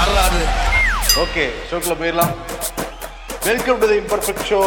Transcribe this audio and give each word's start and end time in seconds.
வரலாறு 0.00 0.42
ஓகே 1.22 1.42
ஷோக்கில் 1.68 1.96
போயிடலாம். 2.00 2.30
Welcome 3.46 3.80
to 3.80 3.86
the 3.90 3.96
imperfect 4.02 4.44
show 4.50 4.60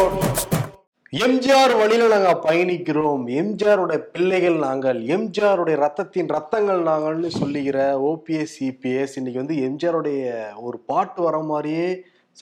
MGR 1.26 1.72
வழியில 1.80 2.04
நாங்க 2.12 2.32
பயணிக்கிறோம். 2.44 3.24
எம்ஜிஆருடைய 3.40 3.98
பிள்ளைகள் 4.14 4.58
நாங்கள் 4.66 4.98
எம்ஜிஆருடைய 5.14 5.76
ரத்தத்தின் 5.84 6.30
ரத்தங்கள் 6.36 6.82
நாங்கள்னு 6.90 7.30
சொல்லிக்கிற 7.38 7.78
ஓபிஎஸ் 8.10 8.54
சிபிஎஸ் 8.58 9.16
இன்னைக்கு 9.20 9.42
வந்து 9.42 9.56
எம்ஜிஆருடைய 9.68 10.20
ஒரு 10.66 10.78
பாட்டு 10.90 11.22
வர 11.26 11.40
மாதிரியே 11.50 11.88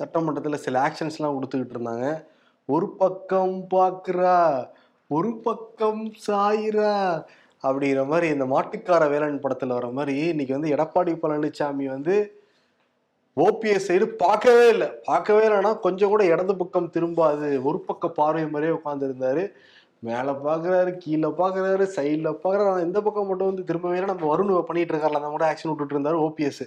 சட்டமன்றத்தில் 0.00 0.64
சில 0.66 0.82
ஆக்ஷன்ஸ்லாம் 0.88 1.38
கொடுத்துக்கிட்டு 1.38 1.76
இருந்தாங்க. 1.76 2.06
ஒரு 2.68 2.88
பக்கம் 3.02 3.56
பார்க்குறா 3.76 4.36
ஒரு 5.10 5.32
பக்கம் 5.48 6.04
சாயிரா 6.28 6.94
அப்படிங்கிற 7.62 8.04
மாதிரி 8.12 8.28
இந்த 8.36 8.48
மாட்டுக்கார 8.54 9.02
வேலன் 9.14 9.42
படத்தில் 9.46 9.78
வர 9.78 9.90
மாதிரி 10.00 10.18
இன்னைக்கு 10.34 10.56
வந்து 10.58 10.74
எடப்பாடி 10.76 11.12
பழனிசாமி 11.24 11.88
வந்து 11.96 12.14
ஓபிஎஸ் 13.36 13.86
சைடு 13.88 14.04
பார்க்கவே 14.04 14.68
இல்லை. 14.68 14.88
பார்க்கவே 15.04 15.48
இல்லைன்னா 15.48 15.78
கொஞ்சம் 15.80 16.08
கூட 16.08 16.24
இடது 16.24 16.56
பக்கம் 16.56 16.90
திரும்பாது. 16.96 17.62
ஒரு 17.62 17.78
பக்க 17.80 18.08
பார்வை 18.08 18.46
மாதிரியே 18.46 18.78
உட்காந்துருந்தாரு 18.78 19.44
மேலே 20.00 20.32
பார்க்குறாரு 20.46 20.96
கீழே 20.98 21.28
பார்க்குறாரு 21.28 21.84
சைடில் 21.96 22.28
பார்க்குறாரு. 22.42 22.68
ஆனால் 22.70 22.84
இந்த 22.84 23.00
பக்கம் 23.00 23.26
மட்டும் 23.26 23.54
வந்து 23.54 23.66
திரும்பவே 23.68 23.96
இல்லை. 23.98 24.08
நம்ம 24.12 24.36
வருண் 24.36 24.66
பண்ணிட்டு 24.66 24.94
இருக்காருல 24.94 25.20
அந்த 25.20 25.28
கூட 25.28 25.44
ஆக்ஷன் 25.50 25.70
விட்டுட்டு 25.70 25.96
இருந்தாரு 25.96 26.18
ஓபிஎஸ் 26.24 26.62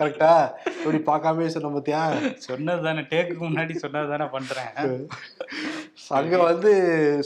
கரெக்டா 0.00 0.30
இப்படி 0.66 1.00
பார்க்காம 1.10 1.46
சொன்ன 1.46 1.72
பார்த்தியா 1.74 2.00
சொன்னது 2.34 2.82
தானே 2.82 3.00
டேக்குக்கு 3.00 3.44
முன்னாடி 3.48 3.74
சொன்னது 3.74 4.08
தானே 4.08 4.24
பண்றேன். 4.24 5.06
அங்க 6.08 6.42
வந்து 6.42 6.72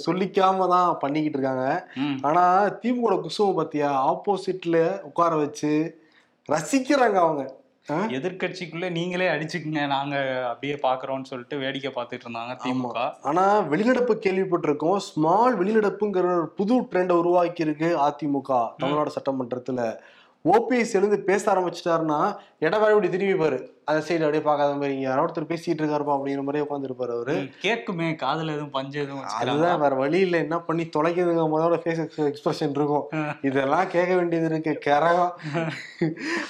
சொல்லிக்காம 0.06 0.68
தான் 0.68 0.98
பண்ணிக்கிட்டு 0.98 1.38
இருக்காங்க. 1.38 1.88
ம். 1.96 2.18
ஆனா 2.22 2.44
திமுக 2.82 3.20
குசும 3.20 3.62
பார்த்தியா 3.62 3.90
ஆப்போசிட்ல 4.10 5.02
உட்கார 5.02 5.34
வச்சு 5.36 6.00
ரசிக்கிறாங்க 6.48 7.14
அவங்க. 7.14 7.60
ஆ? 7.90 7.94
எதிர்க்கட்சிக்குள்ள 7.94 8.90
நீங்களே 8.90 9.28
அடிச்சுக்குங்க 9.28 9.86
நாங்க 9.86 10.44
அப்படியே 10.46 10.78
பாக்குறோம்னு 10.82 11.24
சொல்லிட்டு 11.24 11.58
வேடிக்கை 11.58 11.92
பார்த்துட்டு 11.94 12.20
இருந்தாங்க 12.28 12.56
திமுக. 12.64 13.12
ஆனா 13.22 13.60
வெளிநடப்பு 13.60 14.14
கேள்விப்பட்டிருக்கோம். 14.14 14.96
ஸ்மால் 14.96 15.58
வெளிநடப்புங்கிற 15.58 16.24
ஒரு 16.24 16.52
புது 16.56 16.74
ட்ரெண்டை 16.74 17.12
உருவாக்கி 17.12 17.62
இருக்கு 17.62 17.98
அதிமுக 17.98 18.68
தமிழ்நாடு 18.78 19.12
சட்டமன்றத்துல. 19.22 19.98
ஓபிஎஸ் 20.44 20.94
எழுந்து 20.94 21.18
பேச 21.20 21.52
ஆரம்பிச்சிட்டாருன்னா 21.52 22.20
எடப்பாடி 22.60 22.88
இப்படி 22.88 23.08
திரும்பி 23.08 23.34
பாரு. 23.34 23.58
அந்த 23.84 24.00
சைடு 24.06 24.18
அப்படியே 24.18 24.42
பார்க்காத 24.42 24.72
மாதிரி 24.72 24.98
யாரோ 25.00 25.22
ஒருத்தர் 25.22 25.50
பேசிட்டு 25.50 25.82
இருக்காருப்பா 25.82 26.14
அப்படிங்கிற 26.16 26.42
மாதிரியே 26.46 26.64
உட்காந்துருப்பாரு 26.64 27.12
அவரு. 27.16 27.34
ம், 27.34 27.48
கேக்குமே 27.62 28.08
காதுல 28.22 28.50
எதுவும் 28.50 28.70
பஞ்சு 28.70 29.00
எதுவும்? 29.00 29.24
அதுதான் 29.40 29.80
வேற 29.80 29.94
வழி 29.94 30.18
இல்ல. 30.18 30.36
என்ன 30.36 30.58
பண்ணி 30.60 30.84
தொலைக்குதுங்க 30.96 31.44
முதல்ல 31.54 31.78
ஃபேஸ் 31.84 32.02
எக்ஸ்பிரஷன் 32.26 32.70
இருக்கும். 32.70 33.06
இதெல்லாம் 33.42 33.88
கேட்க 33.88 34.14
வேண்டியது 34.14 34.48
இருக்கு. 34.50 34.74
கரகம். 34.86 35.32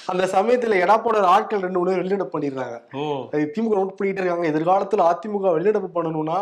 அந்த 0.05 0.25
சமயத்துல 0.35 0.77
எடப்பாடி 0.83 1.29
ஆட்கள் 1.35 1.59
ரெண்டு 1.59 1.79
மூணு 1.79 1.95
வெளிநடப்பு 1.95 2.35
பண்ணிடுறாங்க. 2.35 2.77
திமுக 3.31 3.79
நோட் 3.79 3.97
பண்ணிட்டு 3.97 4.21
இருக்காங்க. 4.23 4.47
எதிர்காலத்துல 4.53 5.07
அதிமுக 5.11 5.55
வெளிநடப்பு 5.57 5.91
பண்ணணும்னா 5.95 6.39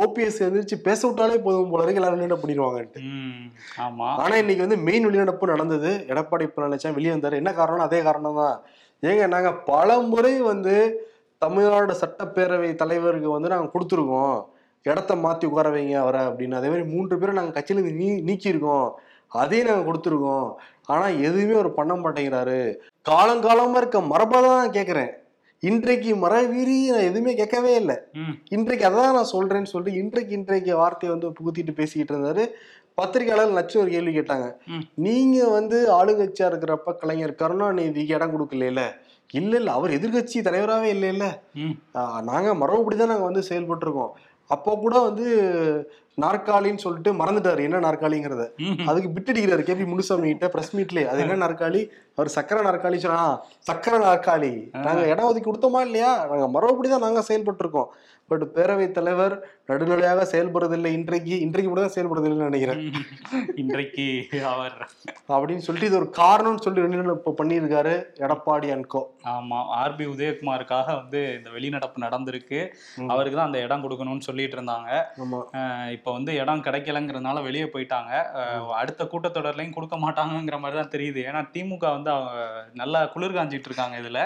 ஓபிஎஸ் 0.00 0.40
எந்திரிச்சு 0.44 0.76
பேச 0.86 1.00
விட்டாலே 1.06 1.36
போதும் 1.46 1.70
போல 1.70 1.82
இருக்கு. 1.82 2.00
எல்லாரும் 2.00 2.18
வெளிநடப்பு 2.18 2.44
பண்ணிடுவாங்கன்ட்டு 2.44 3.00
ஆமா. 3.86 4.08
ஆனா 4.22 4.34
இன்னைக்கு 4.42 4.64
வந்து 4.66 4.78
மெயின் 4.88 5.06
வெளிநடப்பு 5.08 5.52
நடந்தது. 5.52 5.90
எடப்பாடி 6.12 6.46
பழனிசாமி 6.56 6.98
வெளியே 6.98 7.14
வந்தாரு. 7.14 7.40
என்ன 7.42 7.52
காரணம் 7.60 7.86
அதே 7.88 8.00
காரணம் 8.08 8.40
தான் 8.42 8.56
ஏங்க 9.02 9.26
நாங்க 9.26 9.50
பல 9.70 9.98
முறை 10.10 10.34
வந்து 10.50 10.74
தமிழ்நாடு 11.42 11.94
சட்டப்பேரவை 12.00 12.68
தலைவருக்கு 12.82 13.30
வந்து 13.36 13.52
நாங்க 13.54 13.70
கொடுத்துருக்கோம். 13.72 14.36
இடத்த 14.84 15.14
மாத்தி 15.24 15.44
உட்கார 15.50 15.68
வைங்க 15.76 15.96
அவரை 16.02 16.20
அப்படின்னு. 16.28 16.58
அதே 16.58 16.68
மாதிரி 16.72 16.84
மூன்று 16.92 17.18
பேரை 17.18 17.32
நாங்க 17.38 17.52
கட்சியில 17.56 17.80
இருந்து 17.80 17.98
நீ 18.02 18.08
நீக்கியிருக்கோம். 18.28 18.88
அதையும் 19.40 19.68
நாங்க 19.70 19.84
கொடுத்துருக்கோம். 19.88 20.48
ஆனா 20.92 21.06
எதுவுமே 21.26 21.54
அவர் 21.58 21.78
பண்ண 21.78 21.92
மாட்டேங்கிறாரு. 21.94 22.60
காலங்காலமா 23.10 23.80
இருக்க 23.82 24.00
மரபை 24.12 24.38
தான் 24.46 24.58
நான் 24.60 24.76
கேட்கிறேன் 24.78 25.10
இன்றைக்கு 25.62 26.12
மரவீரி 26.22 26.76
நான் 26.92 27.08
எதுவுமே 27.08 27.32
கேட்கவே 27.40 27.72
இல்லை. 27.80 27.96
இன்றைக்கு 28.56 28.84
அதான் 28.88 29.16
நான் 29.16 29.32
சொல்றேன்னு 29.32 29.70
சொல்லிட்டு 29.72 30.00
இன்றைக்கு 30.02 30.32
இன்றைக்கு 30.38 30.72
வார்த்தையை 30.80 31.10
வந்து 31.14 31.28
புகுத்திட்டு 31.38 31.72
பேசிக்கிட்டு 31.80 32.14
இருந்தாரு. 32.14 32.44
பத்திரிகையாளர் 32.98 33.54
நச்சு 33.58 33.76
ஒரு 33.82 33.90
கேள்வி 33.94 34.12
கேட்டாங்க. 34.16 34.46
நீங்க 35.06 35.36
வந்து 35.58 35.78
ஆளுங்கட்சியா 35.98 36.48
இருக்கிறப்ப 36.52 36.96
கலைஞர் 37.02 37.38
கருணாநிதிக்கு 37.42 38.16
இடம் 38.18 38.34
கொடுக்கல 38.34 38.68
இல்ல 38.72 38.82
இல்ல. 39.58 39.68
அவர் 39.76 39.96
எதிர்கட்சி 39.98 40.38
தலைவராகவே 40.48 40.88
இல்லை 40.96 41.10
இல்ல 41.14 41.26
நாங்க 42.30 42.50
மரபுப்படி 42.62 42.96
தான் 42.96 43.12
நாங்க 43.12 43.28
வந்து 43.30 43.48
செயல்பட்டுருக்கோம். 43.50 44.12
அப்போ 44.50 44.70
கூட 44.84 44.94
வந்து 45.08 45.26
நாற்காலின்னு 46.18 46.84
சொல்லிட்டு 46.84 47.10
மறந்துட்டாரு. 47.20 47.60
என்ன 47.68 47.82
நாற்காலிங்கிறத? 47.86 48.44
அதுக்கு 48.90 49.10
பிட்டடிக்கிறாரு 49.14 49.62
கேபி 49.68 49.84
முனுசாமி 49.92 50.30
கிட்ட 50.32 50.48
பிரஸ் 50.54 50.74
மீட்லயே 50.78 51.06
அது 51.10 51.22
என்ன 51.24 51.38
நாற்காலி? 51.44 51.82
அவர் 52.18 52.34
சக்கர 52.36 52.58
நாற்காலி 52.68 52.96
சொன்னா 53.04 53.20
சக்கர 53.68 53.94
நாற்காலி. 54.06 54.52
நாங்க 54.86 55.04
இடம் 55.12 55.28
ஒதுக்கி 55.28 55.48
கொடுத்தோமா 55.48 55.80
இல்லையா? 55.88 56.10
நாங்க 56.30 56.48
மறுபடி 56.56 56.88
தான் 56.94 57.06
நாங்க 57.06 57.22
செயல்பட்டு 57.28 57.64
இருக்கோம் 57.64 57.90
பட் 58.30 58.44
பேரவைத் 58.56 58.94
தலைவர் 58.96 59.34
நடுநிலையாக 59.70 60.20
செயல்படுறதில்லை. 60.32 60.90
இன்றைக்கு 60.98 61.34
இன்றைக்கு 61.44 61.68
மட்டும் 61.70 61.86
தான் 61.86 61.96
செயல்படுறதில்லைன்னு 61.96 62.48
நினைக்கிறேன். 62.50 62.80
இன்றைக்கு 63.62 64.06
அவர். 64.52 64.76
அப்படின்னு 65.34 65.64
சொல்லிட்டு 65.66 65.90
இது 65.90 65.98
ஒரு 66.00 66.08
காரணம்னு 66.20 66.64
சொல்லி 66.66 67.00
இப்போ 67.16 67.32
பண்ணியிருக்காரு 67.40 67.94
எடப்பாடி 68.24 68.68
அன்கோ 68.76 69.02
ஆமா. 69.34 69.58
ஆர்பி 69.80 70.06
உதயகுமாருக்காக 70.14 70.86
வந்து 71.00 71.20
இந்த 71.38 71.50
வெளிநடப்பு 71.56 72.04
நடந்திருக்கு. 72.06 72.60
அவருக்கு 73.12 73.38
தான் 73.38 73.50
அந்த 73.50 73.60
இடம் 73.66 73.84
கொடுக்கணும்னு 73.86 74.28
சொல்லிட்டு 74.28 74.58
இருந்தாங்க. 74.58 74.90
இப்போ 76.02 76.12
வந்து 76.12 76.32
இடம் 76.34 76.62
கிடைக்கலங்கிறதுனால 76.66 77.42
வெளியே 77.42 77.64
போயிட்டாங்க. 77.64 78.12
அடுத்த 78.78 79.02
கூட்டத்தொடர்லையும் 79.04 79.74
கொடுக்க 79.74 79.96
மாட்டாங்கங்கிற 79.96 80.56
மாதிரி 80.60 80.76
தான் 80.80 80.90
தெரியுது. 80.94 81.20
ஏன்னா 81.28 81.40
திமுக 81.54 81.84
வந்து 81.96 82.10
அவங்க 82.10 82.32
நல்லா 82.80 83.00
குளிர் 83.12 83.36
காஞ்சிட்டு 83.36 83.68
இருக்காங்க 83.70 83.96
இதுல. 84.02 84.22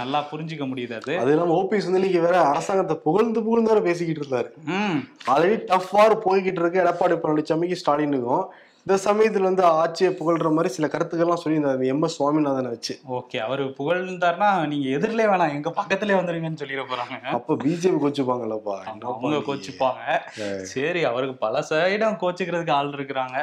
நல்லா 0.00 0.18
புரிஞ்சுக்க 0.32 0.66
முடியுது 0.72 0.94
அது. 1.00 1.14
அது 1.18 1.32
இல்லாம 1.32 1.56
ஓபிஎஸ் 1.60 1.88
வந்து 1.88 2.00
இன்னைக்கு 2.00 2.20
வேற 2.20 2.36
அரசாங்கத்தை 2.42 2.96
புகழ்ந்து 3.08 3.42
புகழ்ந்து 3.42 3.72
வேற 3.72 3.82
பேசிக்கிட்டு 3.88 4.22
இருந்தாரு. 4.22 4.50
ம். 4.76 5.00
ஆல்ரெடி 5.34 5.58
டஃப்பார் 5.72 6.14
போய்கிட்டு 6.26 6.62
இருக்கு. 6.64 6.84
எடப்பாடி 6.84 7.16
பழனிசாமிக்கு 7.24 7.80
ஸ்டாலினுக்கும். 7.82 8.46
இந்த 8.86 8.96
சமயத்துல 9.04 9.48
வந்து 9.48 9.62
ஆட்சியை 9.76 10.08
புகழ்ற 10.16 10.48
மாதிரி 10.54 10.70
சில 10.72 10.86
கருத்துக்கள்லாம் 10.94 11.40
சொல்லியிருந்தாரு 11.42 11.84
எம் 11.92 12.02
எஸ் 12.06 12.16
சுவாமிநாதனை 12.16 12.70
வச்சு. 12.72 12.94
ஓகே 13.18 13.38
அவர் 13.44 13.62
புகழ்ந்தாருன்னா 13.78 14.48
நீங்க 14.72 14.88
எதிரிலே 14.96 15.24
வேணாம் 15.30 15.54
எங்க 15.58 15.70
பக்கத்திலே 15.78 16.14
வந்துருங்கன்னு 16.18 16.60
சொல்லிட 16.62 16.82
போறாங்க. 16.90 17.16
அப்ப 17.36 17.56
பிஜேபி 17.62 17.98
கோச்சுப்பாங்கல்லப்பா? 18.02 18.74
அவங்க? 19.10 19.38
கோச்சிப்பாங்க. 19.46 20.18
சரி 20.72 21.04
அவருக்கு 21.10 21.36
பல 21.44 21.62
சைடம் 21.70 22.18
கோச்சிக்கிறதுக்கு 22.24 22.74
ஆள் 22.78 22.92
இருக்கிறாங்க. 22.98 23.38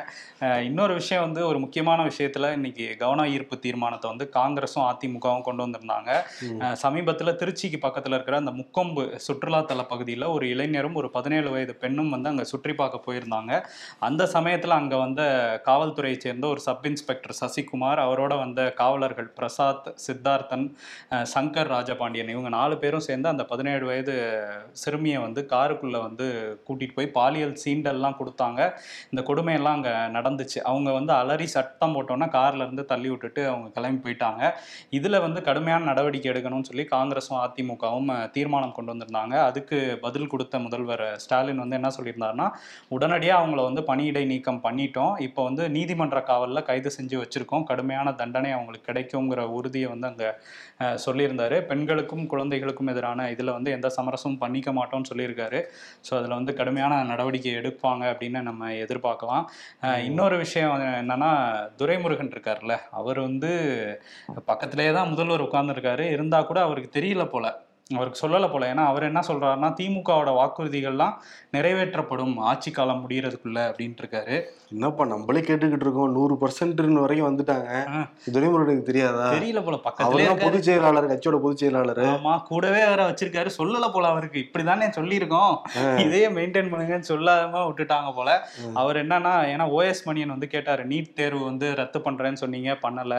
இன்னொரு 0.68 0.94
விஷயம் 1.00 1.26
வந்து 1.26 1.42
ஒரு 1.48 1.60
முக்கியமான 1.64 2.06
விஷயத்துல 2.12 2.52
இன்னைக்கு 2.60 2.86
கவன 3.02 3.26
ஈர்ப்பு 3.38 3.60
தீர்மானத்தை 3.66 4.12
வந்து 4.14 4.28
காங்கிரஸும் 4.38 4.86
அதிமுகவும் 4.92 5.46
கொண்டு 5.50 5.66
வந்திருந்தாங்க. 5.66 6.12
சமீபத்துல 6.84 7.36
திருச்சிக்கு 7.42 7.82
பக்கத்துல 7.88 8.16
இருக்கிற 8.18 8.42
அந்த 8.44 8.56
முக்கொம்பு 8.62 9.08
சுற்றுலாத்தல 9.28 9.88
பகுதியில் 9.96 10.30
ஒரு 10.36 10.48
இளைஞரும் 10.54 11.02
ஒரு 11.02 11.12
பதினேழு 11.18 11.50
வயது 11.50 11.76
பெண்ணும் 11.86 12.14
வந்து 12.18 12.34
அங்க 12.36 12.48
சுற்றி 12.54 12.76
பார்க்க 12.84 13.06
போயிருந்தாங்க. 13.10 13.62
அந்த 14.10 14.30
சமயத்துல 14.38 14.80
அங்க 14.82 14.96
வந்த 15.06 15.30
காவல்துறையை 15.68 16.18
சேர்ந்த 16.26 16.46
ஒரு 16.54 16.62
சப் 16.68 16.86
இன்ஸ்பெக்டர் 16.90 17.36
சசிகுமார் 17.42 18.02
அவரோட 18.06 18.34
வந்த 18.44 18.62
காவலர்கள் 18.82 19.30
பிரசாத் 19.40 19.88
சித்தார்த்தன் 20.06 20.66
சங்கர் 21.34 21.72
ராஜபாண்டியன் 21.76 22.32
இவங்க 22.34 22.50
நாலு 22.58 22.78
பேரும் 22.84 23.06
சேர்ந்து 23.08 23.32
அந்த 23.34 23.44
பதினேழு 23.52 23.86
வயது 23.90 24.16
சிறுமியை 24.84 25.20
வந்து 25.26 25.44
காருக்குள்ளே 25.54 26.02
வந்து 26.08 26.28
கூட்டிகிட்டு 26.68 26.98
போய் 26.98 27.12
பாலியல் 27.18 27.56
சீண்டல்லாம் 27.64 28.18
கொடுத்தாங்க. 28.22 28.60
இந்த 29.12 29.22
கொடுமையெல்லாம் 29.30 29.78
அங்கே 29.78 29.94
நடந்துச்சு. 30.18 30.60
அவங்க 30.70 30.90
வந்து 31.00 31.14
அலறி 31.20 31.48
சட்டம் 31.56 31.96
போட்டோன்னா 31.96 32.28
கார்லேருந்து 32.38 32.86
தள்ளி 32.92 33.10
விட்டுட்டு 33.12 33.42
அவங்க 33.52 33.70
கிளம்பி 33.78 34.02
போயிட்டாங்க. 34.06 34.42
இதில் 35.00 35.24
வந்து 35.26 35.40
கடுமையான 35.50 35.88
நடவடிக்கை 35.92 36.30
எடுக்கணும்னு 36.34 36.70
சொல்லி 36.72 36.86
காங்கிரஸும் 36.96 37.42
அதிமுகவும் 37.46 38.12
தீர்மானம் 38.36 38.76
கொண்டு 38.78 38.94
வந்திருந்தாங்க. 38.94 39.36
அதுக்கு 39.50 39.78
பதில் 40.06 40.32
கொடுத்த 40.34 40.60
முதல்வர் 40.66 41.06
ஸ்டாலின் 41.24 41.62
வந்து 41.64 41.78
என்ன 41.80 41.92
சொல்லியிருந்தாருன்னா 41.98 42.48
உடனடியாக 42.96 43.42
அவங்கள 43.42 43.62
வந்து 43.70 43.84
பணியிடை 43.90 44.24
நீக்கம் 44.34 44.64
பண்ணிட்டோம். 44.66 45.14
இப்போ 45.28 45.42
வந்து 45.48 45.64
நீதிமன்ற 45.76 46.20
காவலில் 46.30 46.66
கைது 46.70 46.90
செஞ்சு 46.98 47.16
வச்சிருக்கோம். 47.22 47.66
கடுமையான 47.72 48.14
தண்டனை 48.22 48.52
அவங்களுக்கு 48.58 48.88
கிடைக்குங்கிற 48.90 49.44
உறுதியை 49.58 49.88
வந்து 49.94 50.08
அங்கே 50.12 50.30
சொல்லியிருந்தாரு. 51.06 51.58
பெண்களுக்கும் 51.72 52.26
குழந்தைகளுக்கும் 52.34 52.92
எதிரான 52.94 53.30
இதில் 53.36 53.56
வந்து 53.58 53.72
எந்த 53.78 53.92
சமரசமும் 53.98 54.42
பண்ணிக்க 54.44 54.72
மாட்டோம்னு 54.80 55.10
சொல்லியிருக்காரு. 55.12 55.62
ஸோ 56.08 56.12
அதில் 56.20 56.38
வந்து 56.40 56.54
கடுமையான 56.60 57.02
நடவடிக்கை 57.12 57.54
எடுப்பாங்க 57.62 58.04
அப்படின்னு 58.14 58.42
நம்ம 58.50 58.72
எதிர்பார்க்கலாம். 58.84 59.46
இன்னொரு 60.10 60.38
விஷயம் 60.46 60.86
என்னன்னா 61.02 61.32
துரைமுருகன் 61.82 62.34
இருக்கார்ல 62.36 62.78
அவர் 63.02 63.20
வந்து 63.28 63.52
பக்கத்திலேயே 64.52 64.94
தான் 65.00 65.12
முதல்வர் 65.14 65.48
உட்கார்ந்துருக்காரு. 65.48 66.06
இருந்தால் 66.18 66.50
கூட 66.52 66.62
அவருக்கு 66.68 66.96
தெரியல 67.00 67.26
போல. 67.36 67.48
அவருக்கு 67.98 68.22
சொல்லலை 68.24 68.50
போல. 68.52 68.74
ஏன்னா 68.74 68.86
அவர் 68.92 69.10
என்ன 69.10 69.22
சொல்றாருன்னா 69.28 69.70
திமுகவோட 69.80 70.30
வாக்குறுதிகள்லாம் 70.40 71.16
நிறைவேற்றப்படும். 71.58 72.34
ஆட்சி 72.52 72.72
காலம் 72.72 73.04
முடியறதுக்குள்ள 73.04 73.60
அப்படின்ட்டு 73.70 74.04
இருக்காரு 74.04 74.36
என்னப்பா 74.74 75.04
நம்மளே 75.06 75.40
கேட்டுக்கிட்டு 75.48 75.86
இருக்கோம். 75.86 76.12
நூறு 76.18 76.36
பர்சன்ட் 76.42 77.00
வரைக்கும் 77.00 77.30
வந்துட்டாங்க. 77.30 77.70
துரைமுருகனுக்கு 78.34 78.84
தெரியாதா? 78.90 79.24
தெரியல 79.34 79.62
போல 79.66 79.78
பக்கத்துல 79.88 80.36
பொதுச் 80.44 80.68
செயலாளர் 80.68 81.10
கட்சியோட 81.12 81.38
பொதுச் 81.46 81.62
செயலாளர். 81.64 82.00
ஆமா 82.12 82.34
கூடவே 82.50 82.82
வேற 82.86 83.02
வச்சிருக்காரு. 83.10 83.50
சொல்லல 83.58 83.88
போல 83.96 84.08
அவருக்கு. 84.14 84.40
இப்படிதானே 84.46 84.88
சொல்லியிருக்கோம். 84.98 85.56
இதையே 86.06 86.28
மெயின்டைன் 86.38 86.70
பண்ணுங்கன்னு 86.72 87.10
சொல்லாம 87.10 87.64
விட்டுட்டாங்க 87.68 88.12
போல. 88.16 88.30
அவர் 88.82 89.00
என்னன்னா 89.04 89.34
ஏன்னா 89.54 89.66
ஓஎஸ் 89.78 90.04
மணியன் 90.06 90.34
வந்து 90.36 90.50
கேட்டாரு 90.54 90.86
நீட் 90.88 91.12
தேர்வு 91.14 91.44
வந்து 91.46 91.70
ரத்து 91.82 92.02
பண்றேன்னு 92.06 92.42
சொன்னீங்க 92.44 92.78
பண்ணல. 92.86 93.16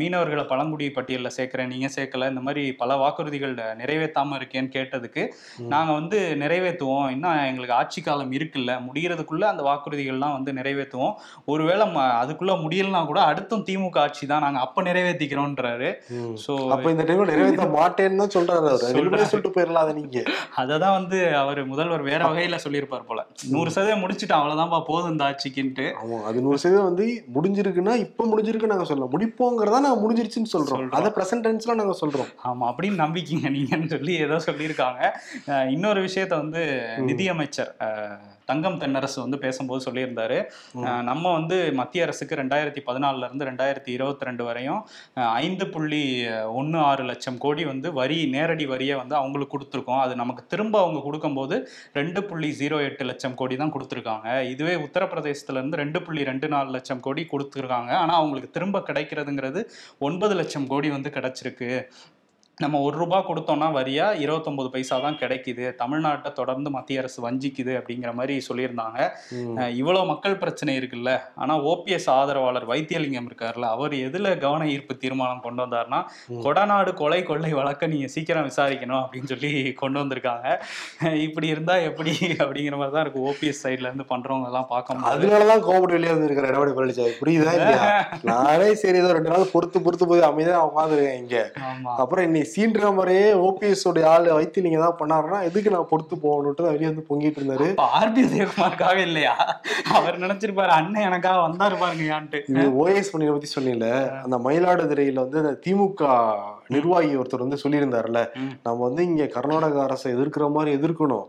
மீனவர்களை 0.00 0.46
பழங்குடி 0.52 0.88
பட்டியல்ல 0.96 1.30
சேர்க்கிறேன் 1.38 1.72
நீங்க 1.74 1.90
சேர்க்கல. 1.96 2.28
இந்த 2.34 2.44
மாதிரி 2.48 2.64
பல 2.82 2.96
வாக்குறுதிகள் 2.96 3.54
நிறைவேத்தாம 3.80 4.36
இருக்கேன்னு 4.38 4.70
கேட்டதுக்கு 4.76 5.22
நாங்க 5.72 5.90
வந்து 5.98 6.18
நிறைவேற்றுவோம். 6.42 7.08
இன்னும் 7.14 7.38
எங்களுக்கு 7.50 7.76
ஆட்சி 7.80 8.00
காலம் 8.00 8.32
இருக்குல்ல. 8.38 8.72
முடியறதுக்குள்ள 8.86 9.44
அந்த 9.52 9.62
வாக்குறுதிகள்லாம் 9.68 10.36
வந்து 10.36 10.52
நிறைவேற்றுவோம். 10.58 11.14
ஒருவேளை 11.52 11.86
அதுக்குள்ள 12.22 12.52
முடியலனா 12.64 13.02
கூட 13.10 13.20
அடுத்தும் 13.30 13.64
திமுக 13.68 13.98
ஆட்சி 14.04 14.24
தான் 14.32 14.44
நாங்க 14.46 14.60
அப்ப 14.66 14.82
நிறைவேற்றிக்கிறோம்ன்றாரு 14.88 15.88
சோ 16.44 16.52
அப்ப 16.76 16.90
இந்த 16.94 17.04
டைம்ல 17.08 17.28
நிறைவேற்ற 17.32 17.68
மாட்டேன்னு 17.78 18.26
தான் 18.50 18.58
அவர். 18.60 18.84
வெளிப்படையா 18.98 19.28
சொல்லிட்டு 19.30 19.54
போயிடலாம் 19.56 19.84
அதை 19.84 19.94
நீங்க 20.00 20.18
அததான் 20.62 20.96
வந்து 20.98 21.18
அவர் 21.42 21.60
முதல்வர் 21.72 22.06
வேற 22.10 22.20
வகையில 22.30 22.56
சொல்லியிருப்பார் 22.64 23.08
போல. 23.08 23.20
நூறு 23.54 23.70
சதவீதம் 23.74 24.02
முடிச்சுட்டு 24.04 24.36
அவ்வளவுதான்ப்பா 24.38 24.80
போதும் 24.90 25.12
இந்த 25.14 25.24
ஆட்சிக்குன்ட்டு. 25.30 25.86
அது 26.28 26.38
நூறு 26.46 26.58
சதவீதம் 26.62 26.88
வந்து 26.90 27.06
முடிஞ்சிருக்குன்னா 27.36 27.94
இப்ப 28.06 28.26
முடிஞ்சிருக்கு 28.32 28.72
நாங்க 28.72 28.86
சொல்லலாம் 28.90 29.12
முடிப்போங்கிறதா 29.14 29.80
நாங்க 29.86 30.00
முடிஞ்சிருச்சுன்னு 30.04 30.52
சொல்றோம். 30.54 30.80
சொல்றோம். 30.80 30.96
அதை 30.98 31.10
பிரசன்ட் 31.16 31.44
டென்ஸ்ல 31.46 31.76
நாங்க 31.80 31.94
சொல்றோம். 32.02 32.30
ஆமா 32.50 32.64
அப்படின்னு 32.70 32.98
நம்பிக்கிங்க. 33.02 33.48
நீங்கன்னு 33.56 33.90
சொல்லி 33.96 34.14
ஏதோ 34.26 34.38
சொல்லியிருக்காங்க. 34.48 35.02
இன்னொரு 35.76 36.02
விஷயத்த 36.08 36.34
வந்து 36.44 36.62
நிதியமைச்சர் 37.10 37.72
தங்கம் 38.50 38.78
தென்னரசு 38.80 39.18
வந்து 39.22 39.38
பேசும்போது 39.42 39.80
சொல்லியிருந்தாரு. 39.84 40.38
நம்ம 41.08 41.24
வந்து 41.36 41.56
மத்திய 41.78 42.06
அரசுக்கு 42.06 42.38
ரெண்டாயிரத்தி 42.40 42.80
பதினாலுல 42.88 43.26
இருந்து 43.28 43.46
ரெண்டாயிரத்தி 43.48 43.90
இருபத்தி 43.96 44.26
ரெண்டு 44.28 44.42
வரையும் 44.48 44.80
ஐந்து 45.44 45.66
புள்ளி 45.74 46.02
ஒன்று 46.58 46.78
ஆறு 46.88 47.04
லட்சம் 47.10 47.38
கோடி 47.44 47.62
வந்து 47.70 47.90
வரி 48.00 48.18
நேரடி 48.34 48.66
வரியை 48.72 48.96
வந்து 49.02 49.14
அவங்களுக்கு 49.20 49.54
கொடுத்துருக்கோம். 49.54 50.02
அது 50.06 50.14
நமக்கு 50.22 50.42
திரும்ப 50.54 50.78
அவங்க 50.84 51.02
கொடுக்கும்போது 51.06 51.58
ரெண்டு 51.98 52.22
புள்ளி 52.30 52.50
ஜீரோ 52.60 52.80
எட்டு 52.88 53.06
லட்சம் 53.10 53.38
கோடி 53.40 53.56
தான் 53.62 53.74
கொடுத்துருக்காங்க. 53.76 54.28
இதுவே 54.54 54.74
உத்தரப்பிரதேசத்துல 54.86 55.60
இருந்து 55.60 55.80
ரெண்டு 55.82 56.02
புள்ளி 56.08 56.24
ரெண்டு 56.32 56.50
நாலு 56.56 56.70
லட்சம் 56.76 57.04
கோடி 57.06 57.24
கொடுத்துருக்காங்க. 57.32 57.92
ஆனா 58.02 58.14
அவங்களுக்கு 58.22 58.50
திரும்ப 58.58 58.82
கிடைக்கிறதுங்கிறது 58.90 59.62
ஒன்பது 60.08 60.36
லட்சம் 60.42 60.68
கோடி 60.74 60.90
வந்து 60.96 61.12
கிடைச்சிருக்கு. 61.16 61.70
நம்ம 62.62 62.80
ஒரு 62.86 62.96
ரூபா 63.00 63.18
கொடுத்தோம்னா 63.28 63.68
வரியா? 63.76 64.04
இருபத்தொன்பது 64.24 64.68
பைசா 64.74 64.96
தான் 65.04 65.16
கிடைக்குது. 65.22 65.64
தமிழ்நாட்டை 65.80 66.30
தொடர்ந்து 66.36 66.68
மத்திய 66.74 67.00
அரசு 67.02 67.18
வஞ்சிக்குது 67.24 67.72
அப்படிங்கிற 67.78 68.10
மாதிரி 68.18 68.34
சொல்லியிருந்தாங்க. 68.48 68.98
இவ்வளவு 69.80 70.08
மக்கள் 70.10 70.36
பிரச்சனை 70.42 70.72
இருக்குல்ல. 70.80 71.12
ஆனா 71.42 71.54
ஓபிஎஸ் 71.70 72.06
ஆதரவாளர் 72.16 72.66
வைத்தியலிங்கம் 72.72 73.26
இருக்கார்ல 73.30 73.68
அவர் 73.76 73.94
எதுல 74.08 74.34
கவன 74.44 74.68
ஈர்ப்பு 74.74 74.96
தீர்மானம் 75.04 75.42
கொண்டு 75.46 75.60
வந்தாருன்னா 75.64 76.00
கொடநாடு 76.44 76.92
கொலை 77.02 77.20
கொள்ளை 77.30 77.50
வழக்க 77.60 77.88
நீங்க 77.94 78.10
சீக்கிரம் 78.14 78.46
விசாரிக்கணும் 78.50 79.00
அப்படின்னு 79.02 79.30
சொல்லி 79.32 79.50
கொண்டு 79.82 80.00
வந்திருக்காங்க. 80.02 80.46
இப்படி 81.26 81.48
இருந்தா 81.54 81.76
எப்படி 81.88 82.14
அப்படிங்கிற 82.44 82.78
மாதிரி 82.82 82.96
தான் 82.98 83.04
இருக்கு 83.06 83.26
ஓபிஎஸ் 83.32 83.62
சைட்ல 83.64 83.88
இருந்து 83.90 84.08
பண்றவங்க 84.12 84.48
எல்லாம் 84.52 84.70
பார்க்கும்போது 84.72 85.12
அதனாலதான் 85.16 85.66
கோபடி 85.68 85.94
வெளியே 85.98 86.14
வந்திருக்கிற 86.14 86.48
எடப்பாடி 86.52 86.76
பழனிசாமி. 86.78 87.16
புரியுதா 87.24 87.56
நானே 88.32 88.70
சரி 88.84 89.02
ஏதோ 89.04 89.12
ரெண்டு 89.18 89.34
நாள் 89.34 89.52
பொறுத்து 89.56 89.84
பொறுத்து 89.84 90.10
போய் 90.14 90.28
அமைதியா 90.30 90.64
உட்காந்துருக்கேன் 90.70 91.20
இங்க. 91.24 91.36
அப்புறம் 92.02 92.24
இன்னைக்கு 92.26 92.42
சீன்ற 92.50 92.90
மாதிரியே 92.92 93.26
ஓபிஎஸ் 93.44 93.84
உடைய 93.86 94.06
ஆளு 94.10 94.28
வைத்து 94.34 94.64
நீங்க 94.64 94.78
தான் 94.80 94.98
பண்ணாருன்னா 94.98 95.38
எதுக்கு 95.46 95.70
நான் 95.70 95.88
பொறுத்து 95.90 96.14
போகணுட்டு 96.22 96.60
தான் 96.60 96.74
வெளியே 96.74 96.90
வந்து 96.90 97.06
பொங்கிட்டு 97.08 97.40
இருந்தாரு. 97.40 97.66
ஆர்பி 97.92 98.22
உதயகுமாருக்காக 98.26 98.98
இல்லையா? 99.06 99.34
அவர் 99.94 100.20
நினைச்சிருப்பாரு 100.20 100.72
அண்ணன் 100.76 101.06
எனக்காக 101.06 101.38
வந்தாரு 101.44 101.76
பாருங்கயான்ட்டு 101.80 102.40
இது 102.52 102.66
ஓஎஸ் 102.80 103.12
பண்ணியை 103.12 103.34
பத்தி 103.34 103.50
சொன்னீங்கல்ல 103.52 103.90
அந்த 104.20 104.38
மயிலாடுதுறையில 104.44 105.24
வந்து 105.24 105.40
அந்த 105.42 105.54
திமுக 105.64 106.02
நிர்வாகி 106.70 107.10
ஒருத்தர் 107.16 107.44
வந்து 107.44 107.62
சொல்லியிருந்தாருல்ல 107.62 108.20
ம். 108.38 108.52
நம்ம 108.64 108.78
வந்து 108.86 109.02
இங்க 109.04 109.26
கர்நாடக 109.34 109.76
அரசை 109.84 110.08
எதிர்க்கிற 110.14 110.46
மாதிரி 110.54 110.70
எதிர்க்கணும். 110.76 111.26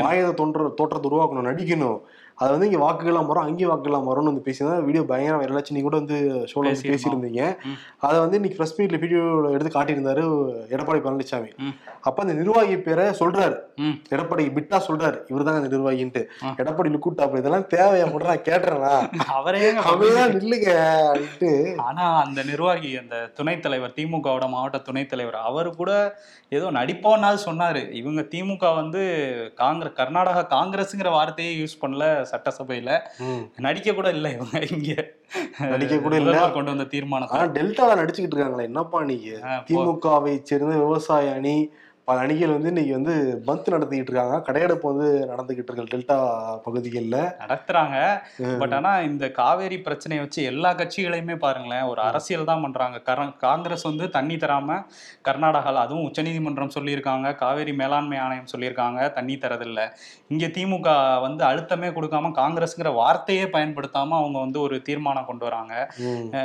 மாயத 0.00 0.30
தோன்ற 0.36 0.46
தோற்றத்தை 0.78 1.08
உருவாக்கணும் 1.08 1.48
நடிக்கணும். 1.48 1.98
அது 2.38 2.50
வந்து 2.52 2.66
இங்க 2.70 2.80
வாக்குகள்லாம் 2.84 3.28
வரும் 3.30 3.42
அங்கேயும் 3.42 3.72
வாக்குகள்லாம் 3.72 4.08
வரும்னு 4.08 4.30
வந்து 4.30 4.44
பேசியிருந்தா 4.46 4.84
வீடியோ 4.84 5.02
பயங்கர 5.04 5.36
வைரலாச்சு 5.40 5.74
நீ 5.76 5.80
கூட 5.80 5.96
வந்து 5.96 6.16
ஷோல 6.52 6.68
வந்து. 6.68 6.90
பேசியிருந்தீங்க. 6.90 7.42
அதை 7.98 8.20
வந்து 8.20 8.36
இன்னைக்கு 8.38 8.58
பிரஸ் 8.58 8.76
மீட்ல 8.80 8.98
வீடியோ 8.98 9.22
எடுத்து 9.52 9.72
காட்டியிருந்தாரு 9.78 10.24
எடப்பாடி 10.74 11.00
பழனிசாமி. 11.06 11.50
அப்ப 12.00 12.22
அந்த 12.22 12.34
நிர்வாகி 12.34 12.78
பேரை 12.78 13.04
சொல்றாரு. 13.20 13.56
எடப்பாடி 14.14 14.44
பிட்டா 14.56 14.78
சொல்றாரு. 14.88 15.18
இவர்தாங்க 15.32 15.60
அந்த 15.62 15.72
நிர்வாகின்ட்டு. 15.76 16.22
எடப்பாடி 16.60 16.92
லுக்குட்டா 16.94 17.24
அப்படி 17.26 17.42
இதெல்லாம் 17.44 17.66
தேவையா? 17.74 18.10
கூட 18.10 18.24
நான் 18.24 18.46
கேட்டுறேனா? 18.48 18.94
அவரே 19.38 19.72
அவதான் 19.90 20.34
நில்லுங்க 20.36 20.70
அப்படின்ட்டு. 21.08 21.50
ஆனா 21.88 22.22
அந்த 22.24 22.42
நிர்வாகி 22.42 22.96
அந்த 22.96 23.16
துணைத் 23.34 23.62
தலைவர் 23.62 23.96
திமுகவோட 23.96 24.48
மாவட்ட 24.48 24.78
துணைத் 24.78 25.08
தலைவர் 25.08 25.38
அவர் 25.48 25.70
கூட 25.80 25.90
ஏதோ 26.48 26.70
நடிப்போன்னாவது 26.70 27.40
சொன்னாரு. 27.46 27.82
இவங்க 27.92 28.20
திமுக 28.34 28.74
வந்து 28.74 29.02
காங்கிரஸ் 29.54 29.98
கர்நாடகா 29.98 30.42
காங்கிரஸ்ங்கிற 30.56 31.10
வார்த்தையே 31.10 31.52
யூஸ் 31.62 31.76
பண்ணல. 31.82 32.04
சட்டசபையில. 32.30 32.90
நடிக்க 33.60 33.94
கூட 33.94 34.08
இல்ல 34.10 34.28
இவங்க 34.30 34.58
இங்க 34.70 34.92
நடிக்க 35.70 35.94
கூட 35.98 36.14
இல்ல. 36.16 36.36
கொண்டு 36.52 36.72
வந்த 36.72 36.86
தீர்மானத்தை 36.92 37.34
ஆனா 37.36 37.46
டெல்டால 37.52 37.96
நடிச்சுக்கிட்டு 37.96 38.36
இருக்காங்களே 38.36 38.68
என்னப்பா 38.68 39.00
நீங்க 39.04 39.30
திமுகவை 39.68 40.34
சேர்ந்த 40.44 40.76
விவசாய 40.78 41.34
அணி 41.34 41.56
பல 42.08 42.20
அணிகள் 42.20 42.48
வந்து 42.48 42.68
இன்னைக்கு 42.68 42.92
வந்து 42.92 43.42
பந்த் 43.46 43.74
நடத்திக்கிட்டு 43.74 44.10
இருக்காங்க. 44.10 44.40
கடையெடுப்பு 44.40 44.94
வந்து 44.94 45.28
நடந்துகிட்டு 45.32 45.70
இருக்கு 45.70 45.96
டெல்டா 45.96 46.18
பகுதிகளில். 46.64 47.12
நடத்துறாங்க. 47.12 48.20
பட் 48.58 48.72
ஆனா 48.72 48.98
இந்த 49.00 49.30
காவேரி 49.30 49.80
பிரச்சனையை 49.80 50.26
வச்சு 50.26 50.42
எல்லா 50.42 50.74
கட்சிகளையுமே 50.74 51.36
பாருங்களேன் 51.36 51.82
ஒரு 51.82 52.00
அரசியல் 52.00 52.44
தான் 52.44 52.62
பண்றாங்க. 52.62 52.98
கர- 52.98 53.32
காங்கிரஸ் 53.38 53.82
வந்து 53.82 54.10
தண்ணி 54.10 54.34
தராம 54.34 54.84
கர்நாடகால 55.28 55.74
அதுவும் 55.74 56.02
உச்சநீதிமன்றம் 56.02 56.70
சொல்லியிருக்காங்க 56.74 57.34
காவேரி 57.34 57.74
மேலாண்மை 57.74 58.18
ஆணையம் 58.18 58.46
சொல்லியிருக்காங்க 58.56 59.12
தண்ணி 59.12 59.34
தரதில்ல. 59.34 59.88
இங்க 60.28 60.46
திமுக 60.46 61.20
வந்து 61.20 61.44
அழுத்தமே 61.44 61.88
கொடுக்காம 61.88 62.32
காங்கிரஸ்ங்கிற 62.34 62.94
வார்த்தையே 62.94 63.44
பயன்படுத்தாம 63.44 64.08
அவங்க 64.08 64.38
வந்து 64.38 64.60
ஒரு 64.60 64.82
தீர்மானம் 64.82 65.26
கொண்டு 65.26 65.44
வராங்க. 65.44 65.90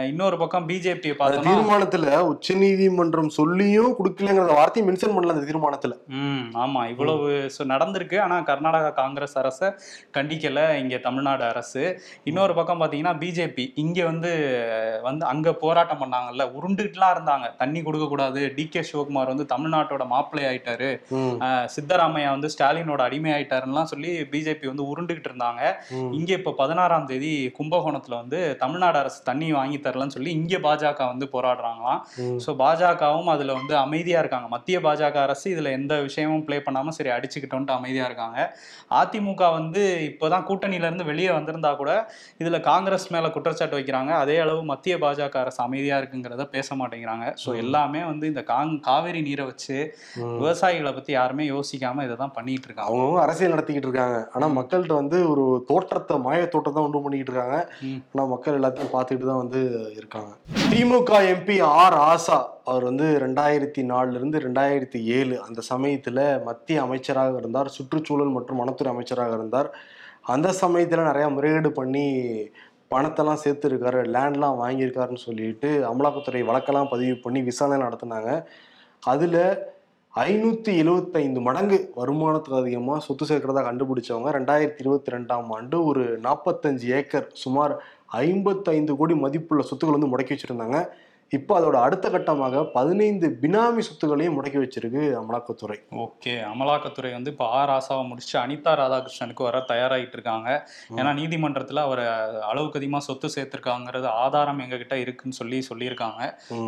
இன்னொரு 0.07 0.37
பக்கம் 0.37 0.69
பிஜேபியை 0.69 1.13
பார்த்தோம்னா 1.19 1.53
தீர்மானத்துல 1.53 2.17
உச்ச 2.17 2.53
நீதிமன்றம் 2.53 3.29
சொல்லியும் 3.29 3.95
கொடுக்கலங்கிற 3.99 4.55
வார்த்தையை 4.55 4.93
மென்ஷன் 4.93 5.17
பண்ணல 5.17 5.51
தீர்மானத்துல. 5.53 5.95
ம் 6.19 6.45
ஆமா. 6.63 6.81
இவ்வளவு 6.91 7.27
நடந்திருக்கு. 7.73 8.17
ஆனா 8.19 8.35
கர்நாடகா 8.49 8.89
காங்கிரஸ் 9.01 9.37
அரசை 9.41 9.67
கண்டிக்கல. 10.17 10.59
இங்க 10.81 10.97
தமிழ்நாடு 11.07 11.43
அரசு. 11.43 11.83
இன்னொரு 12.23 12.53
பக்கம் 12.53 12.81
பாத்தீங்கன்னா 12.81 13.15
பிஜேபி. 13.21 13.65
இங்க 13.75 13.99
வந்து 14.03 14.31
வந்து 15.03 15.23
அங்க 15.25 15.49
போராட்டம் 15.63 16.01
பண்ணாங்கல்ல. 16.03 16.43
உருண்டுட்டுலாம் 16.57 17.13
இருந்தாங்க. 17.15 17.47
தண்ணி 17.61 17.79
கொடுக்க 17.81 18.05
கூடாது. 18.07 18.41
டி 18.57 18.65
கே 18.67 18.83
சிவகுமார் 18.89 19.31
வந்து 19.33 19.47
தமிழ்நாட்டோட 19.53 20.03
மாப்பிள்ளை 20.13 20.43
ஆயிட்டாரு. 20.49 20.89
சித்தராமையா 21.75 22.29
வந்து 22.35 22.51
ஸ்டாலினோட 22.53 23.01
அடிமை 23.07 23.31
ஆயிட்டாருலாம் 23.33 23.91
சொல்லி 23.93 24.11
பிஜேபி 24.33 24.67
வந்து 24.71 24.87
உருண்டுகிட்டு 24.91 25.29
இருந்தாங்க. 25.31 25.61
இங்க 26.19 26.31
இப்ப 26.39 26.55
பதினாறாம் 26.61 27.07
தேதி 27.11 27.31
கும்பகோணத்துல 27.59 28.17
வந்து 28.21 28.39
தமிழ்நாடு 28.63 28.97
அரசு 29.03 29.19
தண்ணி 29.23 29.49
வாங்கி 29.51 29.77
தரலன்னு 29.79 30.15
சொல்லி 30.17 30.31
இங்க 30.39 30.57
பாஜக 30.67 31.01
வந்து 31.11 31.25
போராடுறாங்களாம். 31.35 32.01
ஸோ 32.45 32.51
பாஜகவும் 32.63 33.31
அதுல 33.33 33.53
வந்து 33.59 33.73
அமைதியா 33.83 34.19
இருக்காங்க. 34.23 34.47
மத்திய 34.55 34.77
பாஜக 34.79 35.17
அரசு 35.27 35.42
இதுல 35.45 35.71
எந்த 35.71 36.01
விஷயமும் 36.01 36.45
ப்ளே 36.45 36.57
பண்ணாம 36.57 36.93
சரி 36.97 37.09
அடிச்சுக்கிட்டோன்ட்டு 37.09 37.75
அமைதியா 37.77 38.05
இருக்காங்க. 38.05 38.39
அதிமுக 38.91 39.51
வந்து 39.51 39.81
இப்போதான் 40.09 40.45
கூட்டணியில 40.49 40.87
இருந்து 40.89 41.03
வெளியே 41.03 41.31
வந்திருந்தா 41.31 41.75
கூட 41.75 41.91
இதுல 42.39 42.59
காங்கிரஸ் 42.61 43.07
மேல 43.11 43.29
குற்றச்சாட்டு 43.29 43.77
வைக்கிறாங்க. 43.79 44.11
அதே 44.15 44.37
அளவு 44.37 44.63
மத்திய 44.63 44.97
பாஜக 44.97 45.39
அரசு 45.39 45.61
அமைதியா 45.63 45.97
இருக்குங்கிறத 46.01 46.45
பேச 46.45 46.75
மாட்டேங்கிறாங்க. 46.75 47.27
ஸோ 47.45 47.55
எல்லாமே 47.55 48.03
வந்து 48.03 48.27
இந்த 48.27 48.43
காங் 48.43 48.79
காவேரி 48.81 49.21
நீரை 49.21 49.45
வச்சு. 49.45 49.77
விவசாயிகளை 50.41 50.93
பத்தி 50.93 51.11
யாருமே 51.13 51.45
யோசிக்காம 51.49 52.03
இதை 52.03 52.15
தான் 52.15 52.35
பண்ணிட்டு 52.35 52.67
இருக்காங்க. 52.67 52.89
அவங்கவுங்க 52.89 53.21
அரசியல் 53.21 53.55
நடத்திக்கிட்டு 53.55 53.89
இருக்காங்க. 53.89 54.29
ஆனா 54.33 54.47
மக்கள்கிட்ட 54.59 54.93
வந்து 54.93 55.19
ஒரு 55.27 55.45
தோற்றத்தை 55.67 56.17
மாய 56.17 56.45
தோற்றத்தை 56.45 56.83
உண்டு 56.83 57.03
பண்ணிக்கிட்டு 57.03 57.33
இருக்காங்க. 57.33 57.57
ம். 57.83 57.99
ஆனா 58.13 58.25
மக்கள் 58.25 58.57
எல்லாத்தையும் 58.59 58.93
பார்த்துக்கிட்டு 58.95 59.31
தான் 59.31 59.43
வந்து 59.43 59.61
இருக்காங்க. 59.99 60.31
திமுக 60.71 61.13
எம்பி 61.33 61.57
ஆர் 61.73 61.97
ஆசா 62.11 62.37
அவர் 62.69 62.83
வந்து 62.89 63.05
ரெண்டாயிரத்தி 63.23 63.81
நாலுலேருந்து 63.91 64.37
ரெண்டாயிரத்தி 64.45 64.99
ஏழு 65.17 65.35
அந்த 65.45 65.61
சமயத்தில் 65.71 66.21
மத்திய 66.47 66.83
அமைச்சராக 66.85 67.41
இருந்தார் 67.41 67.73
சுற்றுச்சூழல் 67.77 68.35
மற்றும் 68.37 68.61
வனத்துறை 68.61 68.91
அமைச்சராக 68.93 69.33
இருந்தார். 69.39 69.69
அந்த 70.33 70.49
சமயத்தில் 70.63 71.09
நிறையா 71.09 71.29
முறைகேடு 71.35 71.71
பண்ணி 71.79 72.05
பணத்தெல்லாம் 72.93 73.43
சேர்த்துருக்காரு 73.43 74.01
லேண்ட்லாம் 74.15 74.59
வாங்கியிருக்காருன்னு 74.63 75.25
சொல்லிட்டு 75.27 75.69
அமலாக்கத்துறை 75.91 76.41
வழக்கெல்லாம் 76.49 76.91
பதிவு 76.93 77.15
பண்ணி 77.25 77.39
விசாரணை 77.49 77.79
நடத்தினாங்க. 77.85 78.31
அதில் 79.03 79.41
ஐநூற்றி 80.13 80.71
எழுவத்தைந்து 80.81 81.39
மடங்கு 81.45 81.77
வருமானத்துக்கு 81.99 82.59
அதிகமாக 82.61 83.03
சொத்து 83.05 83.25
சேர்க்கிறதா 83.29 83.61
கண்டுபிடிச்சவங்க 83.67 84.31
ரெண்டாயிரத்தி 84.37 84.83
இருபத்தி 84.83 85.13
ரெண்டாம் 85.15 85.47
ஆண்டு 85.55 85.77
ஒரு 85.89 86.03
நாற்பத்தஞ்சு 86.25 86.87
ஏக்கர் 86.97 87.27
சுமார் 87.43 87.73
ஐம்பத்தைந்து 88.25 88.93
கோடி 88.99 89.15
மதிப்புள்ள 89.23 89.63
சொத்துக்கள் 89.69 89.97
வந்து 89.97 90.11
முடக்கி 90.11 90.33
வச்சுருந்தாங்க. 90.33 90.79
இப்போ 91.37 91.53
அதோட 91.59 91.77
அடுத்த 91.85 92.07
கட்டமாக 92.13 92.63
பதினைந்து 92.75 93.27
பினாமி 93.43 93.81
சொத்துக்களையும் 93.87 94.35
முடக்கி 94.37 94.59
வச்சிருக்கு 94.61 95.03
அமலாக்கத்துறை. 95.19 95.77
ஓகே 96.03 96.33
அமலாக்கத்துறை 96.49 97.11
வந்து 97.15 97.31
இப்போ 97.33 97.45
ஆர் 97.59 97.71
ஆசாவை 97.75 98.03
முடிச்சு 98.09 98.35
அனிதா 98.41 98.71
ராதாகிருஷ்ணனுக்கு 98.79 99.43
வர 99.47 99.59
தயாராகிட்டு 99.71 100.15
இருக்காங்க. 100.17 100.49
ஏன்னா 100.97 101.11
நீதிமன்றத்தில் 101.19 101.81
அவர் 101.85 102.01
அளவுக்கு 102.49 102.79
அதிகமாக 102.81 103.03
சொத்து 103.07 103.29
சேர்த்திருக்காங்கிறது 103.35 104.07
ஆதாரம் 104.25 104.61
எங்ககிட்ட 104.65 104.97
இருக்குன்னு 105.03 105.39
சொல்லி 105.39 105.61
சொல்லியிருக்காங்க. 105.69 106.21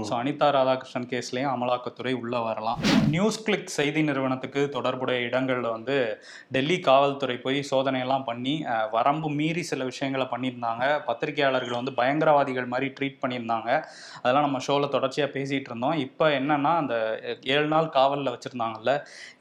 ஸோ 0.08 0.14
அனிதா 0.22 0.50
ராதாகிருஷ்ணன் 0.58 1.08
கேஸ்லேயும் 1.14 1.52
அமலாக்கத்துறை 1.56 2.14
உள்ள 2.22 2.42
வரலாம். 2.48 2.82
நியூஸ் 3.16 3.40
கிளிக் 3.46 3.76
செய்தி 3.78 4.04
நிறுவனத்துக்கு 4.10 4.64
தொடர்புடைய 4.78 5.20
இடங்களில் 5.30 5.70
வந்து 5.76 5.98
டெல்லி 6.58 6.80
காவல்துறை 6.90 7.38
போய் 7.46 7.62
சோதனையெல்லாம் 7.72 8.28
பண்ணி 8.32 8.56
வரம்பு 8.98 9.32
மீறி 9.40 9.66
சில 9.72 9.84
விஷயங்களை 9.92 10.28
பண்ணியிருந்தாங்க. 10.34 10.84
பத்திரிகையாளர்கள் 11.12 11.80
வந்து 11.82 11.96
பயங்கரவாதிகள் 12.02 12.72
மாதிரி 12.76 12.90
ட்ரீட் 12.98 13.22
பண்ணியிருந்தாங்க. 13.24 13.72
அதெல்லாம் 14.24 14.46
நம்ம 14.46 14.54
ஷோவில் 14.66 14.94
தொடர்ச்சியாக 14.96 15.30
பேசிகிட்டு 15.36 15.70
இருந்தோம். 15.72 15.98
இப்போ 16.06 16.26
என்னன்னா 16.40 16.72
அந்த 16.82 16.96
ஏழு 17.56 17.68
நாள் 17.74 17.90
காவலில் 17.98 18.34
வச்சுருந்தாங்கல்ல 18.36 18.94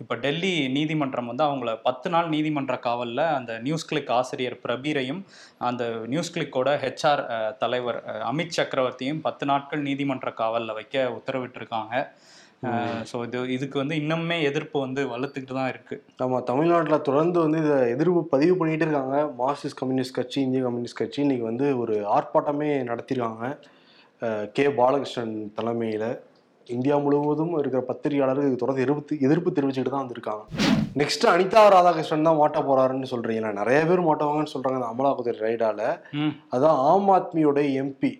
இப்போ 0.02 0.16
டெல்லி 0.24 0.52
நீதிமன்றம் 0.76 1.30
வந்து 1.32 1.46
அவங்கள 1.48 1.72
பத்து 1.88 2.10
நாள் 2.14 2.28
நீதிமன்ற 2.34 2.76
காவலில் 2.88 3.24
அந்த 3.38 3.54
நியூஸ் 3.66 3.88
கிளிக் 3.90 4.12
ஆசிரியர் 4.18 4.58
பிரபீரையும் 4.66 5.22
அந்த 5.70 5.84
நியூஸ் 6.12 6.34
கிளிக்கோட 6.36 6.70
ஹெச்ஆர் 6.84 7.24
தலைவர் 7.64 8.00
அமித் 8.30 8.56
சக்கரவர்த்தியும் 8.58 9.24
பத்து 9.28 9.44
நாட்கள் 9.52 9.86
நீதிமன்ற 9.88 10.30
காவலில் 10.42 10.78
வைக்க 10.80 11.10
உத்தரவிட்டிருக்காங்க. 11.18 11.94
ஸோ 13.08 13.16
இது 13.26 13.38
இதுக்கு 13.54 13.76
வந்து 13.80 13.94
இன்னுமே 14.02 14.36
எதிர்ப்பு 14.48 14.76
வந்து 14.84 15.00
வலுத்துக்கிட்டு 15.10 15.56
தான் 15.58 15.70
இருக்கு. 15.72 15.96
நம்ம 16.20 16.38
தமிழ்நாட்டில் 16.50 17.04
தொடர்ந்து 17.08 17.38
வந்து 17.44 17.58
இதை 17.64 17.76
எதிர்ப்பு 17.94 18.20
பதிவு 18.34 18.54
பண்ணிட்டு 18.60 18.84
இருக்காங்க. 18.86 19.16
மார்க்சிஸ்ட் 19.40 19.78
கம்யூனிஸ்ட் 19.80 20.16
கட்சி 20.18 20.38
இந்திய 20.44 20.62
கம்யூனிஸ்ட் 20.66 21.00
கட்சி 21.00 21.20
இன்னைக்கு 21.24 21.44
வந்து 21.50 21.66
ஒரு 21.82 21.96
ஆர்ப்பாட்டமே 22.16 22.70
நடத்தியிருக்காங்க 22.90 23.50
கே. 24.54 24.64
பாலகிருஷ்ணன் 24.78 25.34
தலைமையில் 25.56 26.08
இந்தியா 26.66 26.96
முழுவதும் 26.98 27.52
இருக்கிற 27.58 27.80
பத்திரிகையாளர்கள் 27.88 28.46
இது 28.48 28.60
தொடர்ந்து 28.60 28.84
எதிர்ப்பு 28.84 29.16
எதிர்ப்பு 29.26 29.50
தெரிவிச்சுட்டு 29.50 29.90
தான் 29.90 30.04
வந்திருக்காங்க. 30.04 30.44
நெக்ஸ்ட் 31.00 31.24
அனிதா 31.32 31.62
ராதாகிருஷ்ணன் 31.68 32.28
தான் 32.28 32.38
மாட்ட 32.38 32.58
போறாருன்னு 32.60 33.10
சொல்றீங்களா 33.12 33.50
நிறைய 33.52 33.80
பேர் 33.84 34.06
மாட்டுவாங்கன்னு 34.06 34.52
சொல்றாங்க 34.54 34.78
அந்த 34.80 34.90
அமலாக்கத்துறை 34.92 35.40
ரைடால 35.44 35.80
அதான் 36.52 36.80
ஆம் 36.90 37.10
ஆத்மியோட 37.10 37.60
எம்பி 37.82 38.12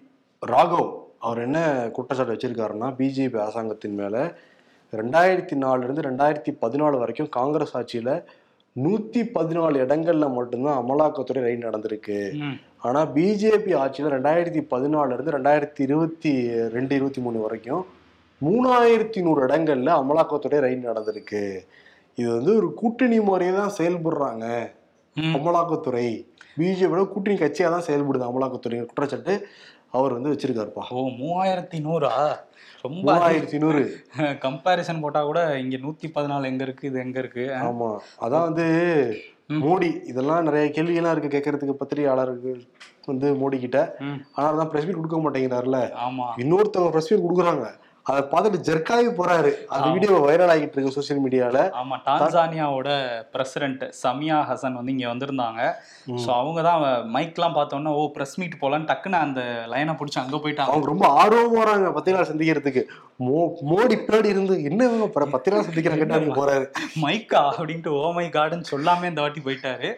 ராகவ் 0.42 0.90
அவர் 1.20 1.40
என்ன 1.42 1.58
குற்றச்சாட்டு 1.96 2.34
வச்சிருக்காருன்னா 2.34 2.88
பிஜேபி 2.98 3.38
அரசாங்கத்தின் 3.40 3.98
மேல 4.00 4.16
ரெண்டாயிரத்தி 4.92 5.54
நாலுலேருந்து 5.62 6.06
ரெண்டாயிரத்தி 6.06 6.52
பதினாலு 6.60 6.96
வரைக்கும் 6.98 7.30
காங்கிரஸ் 7.36 7.76
ஆட்சியில 7.76 8.10
நூத்தி 8.76 9.21
பதினாலு 9.35 9.76
இடங்கள்ல 9.85 10.26
மட்டும்தான் 10.37 10.78
அமலாக்கத்துறை 10.83 11.40
ரைடு 11.47 11.61
நடந்திருக்கு. 11.66 12.16
ஆனா 12.87 13.00
பிஜேபி 13.16 13.73
ஆட்சியில 13.83 14.11
ரெண்டாயிரத்தி 14.14 14.62
பதினாலுல 14.73 15.16
இருந்து 15.16 15.35
ரெண்டாயிரத்தி 15.37 15.83
இருபத்தி 15.87 16.33
ரெண்டு 16.75 16.95
இருபத்தி 16.99 17.21
மூணு 17.26 17.38
வரைக்கும் 17.45 17.85
மூணாயிரத்தி 18.40 19.21
நூறு 19.26 19.40
இடங்கள்ல 19.47 19.90
அமலாக்கத்துறை 20.02 20.59
ரைடு 20.64 20.83
நடந்திருக்கு. 20.90 21.43
இது 22.19 22.28
வந்து 22.37 22.52
ஒரு 22.61 22.69
கூட்டணி 22.81 23.19
முறையை 23.28 23.54
தான் 23.61 23.76
செயல்படுறாங்க 23.78 24.47
அமலாக்கத்துறை. 25.38 26.09
பிஜேபியோட 26.59 27.04
கூட்டணி 27.12 27.37
கட்சியா 27.45 27.71
தான் 27.76 27.87
செயல்படுது 27.90 28.28
அமலாக்கத்துறை 28.31 28.81
குற்றச்சாட்டு 28.90 29.35
அவர் 29.99 30.16
வந்து 30.16 30.33
வச்சிருக்காருப்பா. 30.33 30.85
ஓ 30.90 31.09
மூவாயிரத்தி 31.21 31.78
நூறா? 31.87 32.12
ரொம்ப 32.84 33.02
மூவாயிரத்தி 33.06 33.58
நூறு. 33.58 33.82
கம்பேரிசன் 34.44 35.00
போட்டா 35.00 35.20
கூட 35.22 35.40
இங்க 35.58 35.76
நூத்தி 35.76 36.06
பதினாலு 36.16 36.50
எங்க 36.50 36.64
இருக்கு 36.64 36.88
இது 36.90 36.98
எங்க 36.98 37.18
இருக்கு? 37.18 37.44
ஆமா. 37.62 37.90
அதான் 38.20 38.46
வந்து. 38.48 38.66
மோடி 39.62 39.88
இதெல்லாம் 40.10 40.46
நிறைய 40.48 40.66
கேள்வியெல்லாம் 40.70 41.14
இருக்கு 41.14 41.32
கேட்கறதுக்கு 41.32 41.80
பத்திரிகையாளர்கள் 41.80 42.60
வந்து 43.08 43.26
மோடி 43.40 43.56
கிட்ட 43.58 43.78
ஆனா 44.36 44.46
தான் 44.58 44.70
பிரஸ் 44.70 44.86
மீட் 44.86 45.00
கொடுக்க 45.00 45.18
மாட்டேங்கிறாருல 45.20 45.78
இன்னொருத்தவங்க 46.42 46.92
பிரஸ் 46.94 47.10
மீட் 47.10 47.26
கொடுக்குறாங்க. 47.26 47.66
அதை 48.06 48.20
பார்த்துட்டு 48.30 48.58
ஜெர்க்காகி 48.66 49.11
போறாரு. 49.18 49.50
அந்த 49.75 49.87
வீடியோ 49.94 50.14
வைரல் 50.25 50.50
ஆகிட்டு 50.54 50.76
இருக்கு 50.76 50.94
சோசியல் 50.96 51.20
மீடியால 51.25 51.58
ஆமா 51.80 51.96
டான்சானியாவோட 52.06 52.88
பிரசிடென்ட் 53.34 53.84
சமியா 54.00 54.38
ஹசன் 54.50 54.76
வந்து 54.78 54.94
இங்க 54.94 55.06
வந்திருந்தாங்க. 55.12 55.61
சோ 56.25 56.28
அவங்க 56.40 56.62
தான் 56.68 56.82
மைக்லாம் 57.14 57.56
பார்த்தோன்னா 57.58 57.92
ஓ 58.00 58.02
பிரஸ் 58.16 58.37
மீட் 58.40 58.61
போலான்னு 58.62 58.90
டக்குன்னு 58.90 59.18
அந்த 59.26 59.42
லைனை 59.75 59.94
பிடிச்சி 60.00 60.20
அங்க 60.25 60.38
போயிட்டாங்க. 60.44 60.73
அவங்க 60.73 60.92
ரொம்ப 60.92 61.06
ஆர்வமா 61.23 61.58
வராங்க 61.62 61.92
பத்திரிகை 61.96 62.26
சந்திக்கிறதுக்கு. 62.32 62.84
மோ 63.21 63.40
மோடி 63.66 63.97
பின்னாடி 63.99 64.25
இருந்து 64.25 64.62
என்ன 64.62 64.85
இவங்க 64.85 65.09
பிற- 65.09 65.26
பத்திரிகை 65.26 65.64
சந்திக்கிறாங்க 65.64 66.04
போறாரு? 66.35 66.64
மைக்கா 67.02 67.40
அப்படின்ட்டு 67.52 67.88
ஓ 67.99 68.12
மை 68.12 68.26
காடுன்னு 68.28 68.64
சொல்லாமே 68.71 69.04
இந்த 69.04 69.21
வாட்டி 69.21 69.40
போயிட்டாரு. 69.40 69.88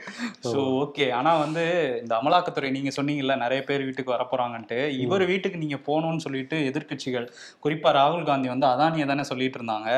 ஸோ 0.43 0.57
ஓகே 0.81 1.13
ஆனா 1.13 1.37
வந்து 1.37 1.63
இந்த 2.01 2.17
அமலாக்கத்துறை 2.17 2.71
நீங்க 2.71 2.91
சொன்னீங்கல்ல 2.97 3.37
நிறைய 3.37 3.65
பேர் 3.65 3.85
வீட்டுக்கு 3.85 4.11
வர 4.11 4.27
போறாங்கன்ட்டு 4.31 4.89
இவர் 4.99 5.25
வீட்டுக்கு 5.25 5.59
நீங்க 5.59 5.75
போகணும்னு 5.87 6.17
சொல்லிட்டு 6.17 6.57
எதிர்க்கட்சிகள் 6.59 7.27
குறிப்பா 7.65 7.91
ராகுல் 7.93 8.25
காந்தி 8.25 8.49
வந்து 8.49 8.67
அதானியை 8.67 9.07
தானே 9.07 9.23
சொல்லிட்டு 9.23 9.59
இருந்தாங்க. 9.59 9.91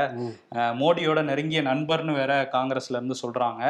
மோடியோட 0.78 1.22
நெருங்கிய 1.22 1.62
நண்பர்னு 1.62 2.12
வேற 2.12 2.48
காங்கிரஸ்ல 2.52 2.90
இருந்து 2.90 3.14
சொல்றாங்க. 3.22 3.62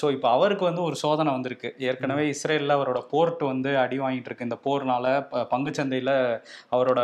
ஸோ 0.00 0.10
இப்போ 0.10 0.30
அவருக்கு 0.30 0.64
வந்து 0.64 0.82
ஒரு 0.82 0.96
சோதனை 0.96 1.32
வந்திருக்கு. 1.32 1.74
ஏற்கனவே 1.78 2.28
இஸ்ரேலில் 2.28 2.76
அவரோட 2.76 2.98
போர்ட் 3.10 3.42
வந்து 3.42 3.78
அடி 3.78 3.98
வாங்கிட்டு 3.98 4.28
இருக்கு. 4.30 4.48
இந்த 4.48 4.58
போர்னால 4.64 5.06
ப- 5.28 5.46
பங்குச்சந்தையில 5.50 6.10
அவரோட 6.72 7.00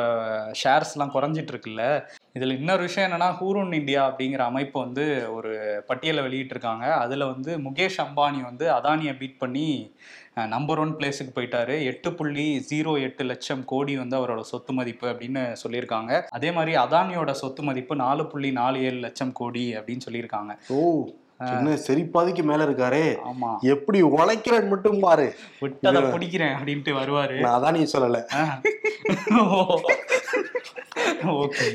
ஷேர்ஸ்லாம் 0.64 1.14
குறைஞ்சிட்டு 1.14 1.62
இருக்குல்ல. 1.64 2.02
இதில் 2.32 2.58
இன்னொரு 2.58 2.82
விஷயம் 2.82 3.10
என்னன்னா 3.10 3.34
ஹூருன் 3.40 3.74
இந்தியா 3.74 4.14
அப்படிங்கிற 4.14 4.38
அமைப்பு 4.38 4.80
வந்து 4.80 5.34
ஒரு 5.34 5.82
பட்டியலை 5.86 6.24
வெளியிட்டிருக்காங்க. 6.24 6.90
அதில் 6.90 7.24
வந்து 7.24 7.58
முகேஷ் 7.58 7.98
அம்பானி 7.98 8.42
வந்து 8.42 8.70
அதானியை 8.70 9.18
பீட் 9.18 9.38
பண்ணி 9.38 9.96
நம்பர் 10.34 10.78
ஒன் 10.78 10.96
பிளேஸுக்கு 10.96 11.32
போயிட்டாரு. 11.34 11.84
எட்டு 11.84 12.14
புள்ளி 12.14 12.66
ஜீரோ 12.70 13.00
எட்டு 13.00 13.24
லட்சம் 13.24 13.64
கோடி 13.64 13.96
வந்து 13.96 14.16
அவரோட 14.18 14.40
சொத்து 14.40 14.72
மதிப்பு 14.72 15.08
அப்படின்னு 15.08 15.56
சொல்லியிருக்காங்க. 15.68 16.22
அதே 16.30 16.50
மாதிரி 16.50 16.76
அதானியோட 16.76 17.30
சொத்து 17.30 17.62
மதிப்பு 17.62 17.96
நாலு 17.96 18.26
புள்ளி 18.26 18.52
நாலு 18.52 18.82
ஏழு 18.82 18.96
லட்சம் 18.96 19.32
கோடி 19.32 19.76
அப்படின்னு 19.76 20.00
சொல்லியிருக்காங்க. 20.10 20.54
ஓ 20.68 21.06
என்ன 21.38 21.70
செரிப்பாதிக்கு 21.86 22.42
மேல 22.42 22.64
இருக்காரே. 22.64 23.16
ஆமா. 23.30 23.58
எப்படி 23.58 24.02
உழைக்கிறேன் 24.02 24.68
மட்டும் 24.68 25.00
பாரு. 25.00 25.34
விட்டதை 25.60 26.02
பிடிக்கிறேன் 26.02 26.54
அப்படின்ட்டு 26.54 26.92
வருவாரு. 27.00 27.40
நான் 27.40 27.62
அதான் 27.62 27.76
நீ 27.76 27.82
சொல்லல 27.92 28.22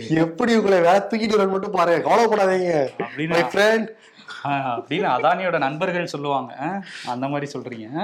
எப்படி 0.10 0.56
உங்களை 0.56 0.82
வேலை 0.82 1.00
தூக்கிட்டு 1.00 1.50
மட்டும் 1.50 1.72
பாரு 1.72 2.04
கவலைப்படாதீங்க. 2.06 2.90
அப்படின்னு 3.18 5.08
அதானியோட 5.16 5.58
நண்பர்கள் 5.58 6.06
சொல்லுவாங்க. 6.06 6.82
அந்த 7.08 7.28
மாதிரி 7.28 7.52
சொல்றீங்க. 7.54 8.04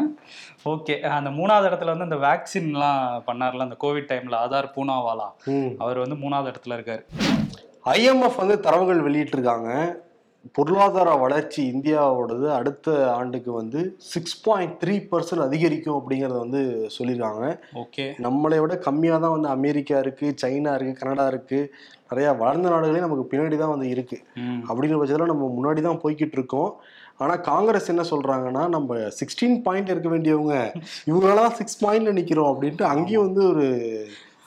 ஓகே 0.65 0.99
அந்த 1.01 1.29
மூணாவது 1.29 1.67
இடத்துல 1.69 1.97
வந்து 1.97 2.03
இந்த 2.03 2.15
வேக்சின்லாம் 2.15 3.21
பண்ணார்ல 3.27 3.65
அந்த 3.65 3.75
கோவிட் 3.81 4.09
டைம்ல 4.11 4.35
ஆதார் 4.43 4.71
பூனாவாலா? 4.75 5.27
அவர் 5.77 5.97
வந்து 5.97 6.15
மூணாவது 6.15 6.53
இடத்துல 6.53 6.75
இருக்காரு. 6.77 7.03
ஐஎம்எஃப் 7.85 8.35
வந்து 8.37 8.59
தரவுகள் 8.59 9.03
வெளியிட்டிருக்காங்க. 9.11 9.93
பொருளாதார 10.55 11.09
வளர்ச்சி 11.15 11.61
இந்தியாவோடது 11.71 12.47
அடுத்த 12.51 12.87
ஆண்டுக்கு 13.11 13.51
வந்து 13.51 13.79
சிக்ஸ் 14.09 14.41
பாயிண்ட் 14.43 14.75
த்ரீ 14.81 14.95
பர்சன்ட் 15.11 15.41
அதிகரிக்கும் 15.41 15.97
அப்படிங்கறத 15.99 16.39
வந்து 16.39 16.61
சொல்லியிருக்காங்க 16.95 17.45
ஓகே. 17.75 18.05
நம்மளை 18.19 18.59
விட 18.59 18.75
கம்மியாக 18.85 19.19
தான் 19.19 19.35
வந்து 19.35 19.49
அமெரிக்கா 19.49 19.99
இருக்கு 19.99 20.27
சைனா 20.41 20.73
இருக்கு 20.75 21.01
கனடா 21.01 21.27
இருக்கு. 21.27 21.59
நிறைய 22.11 22.29
வளர்ந்த 22.33 22.69
நாடுகளே 22.69 22.99
நமக்கு 22.99 23.25
பின்னாடி 23.31 23.57
தான் 23.57 23.73
வந்து 23.73 23.89
இருக்கு. 23.89 24.17
ம். 24.41 24.61
அப்படிங்கிற 24.67 24.99
பட்சத்தில் 24.99 25.33
நம்ம 25.33 25.49
முன்னாடி 25.55 25.81
தான் 25.81 26.01
போய்கிட்டு 26.03 26.37
இருக்கோம். 26.37 26.69
ஆனால் 27.17 27.41
காங்கிரஸ் 27.41 27.89
என்ன 27.89 28.03
சொல்றாங்கன்னா 28.09 28.63
நம்ம 28.67 28.89
சிக்ஸ்டீன் 29.19 29.61
பாயிண்ட் 29.63 29.89
இருக்க 29.89 30.09
வேண்டியவங்க 30.09 30.55
இவங்களால 31.07 31.49
சிக்ஸ் 31.53 31.81
பாயிண்ட்ல 31.85 32.11
நிற்கிறோம் 32.11 32.51
அப்படின்ட்டு 32.53 32.85
அங்கேயும் 32.85 33.27
வந்து 33.27 33.43
ஒரு 33.47 33.65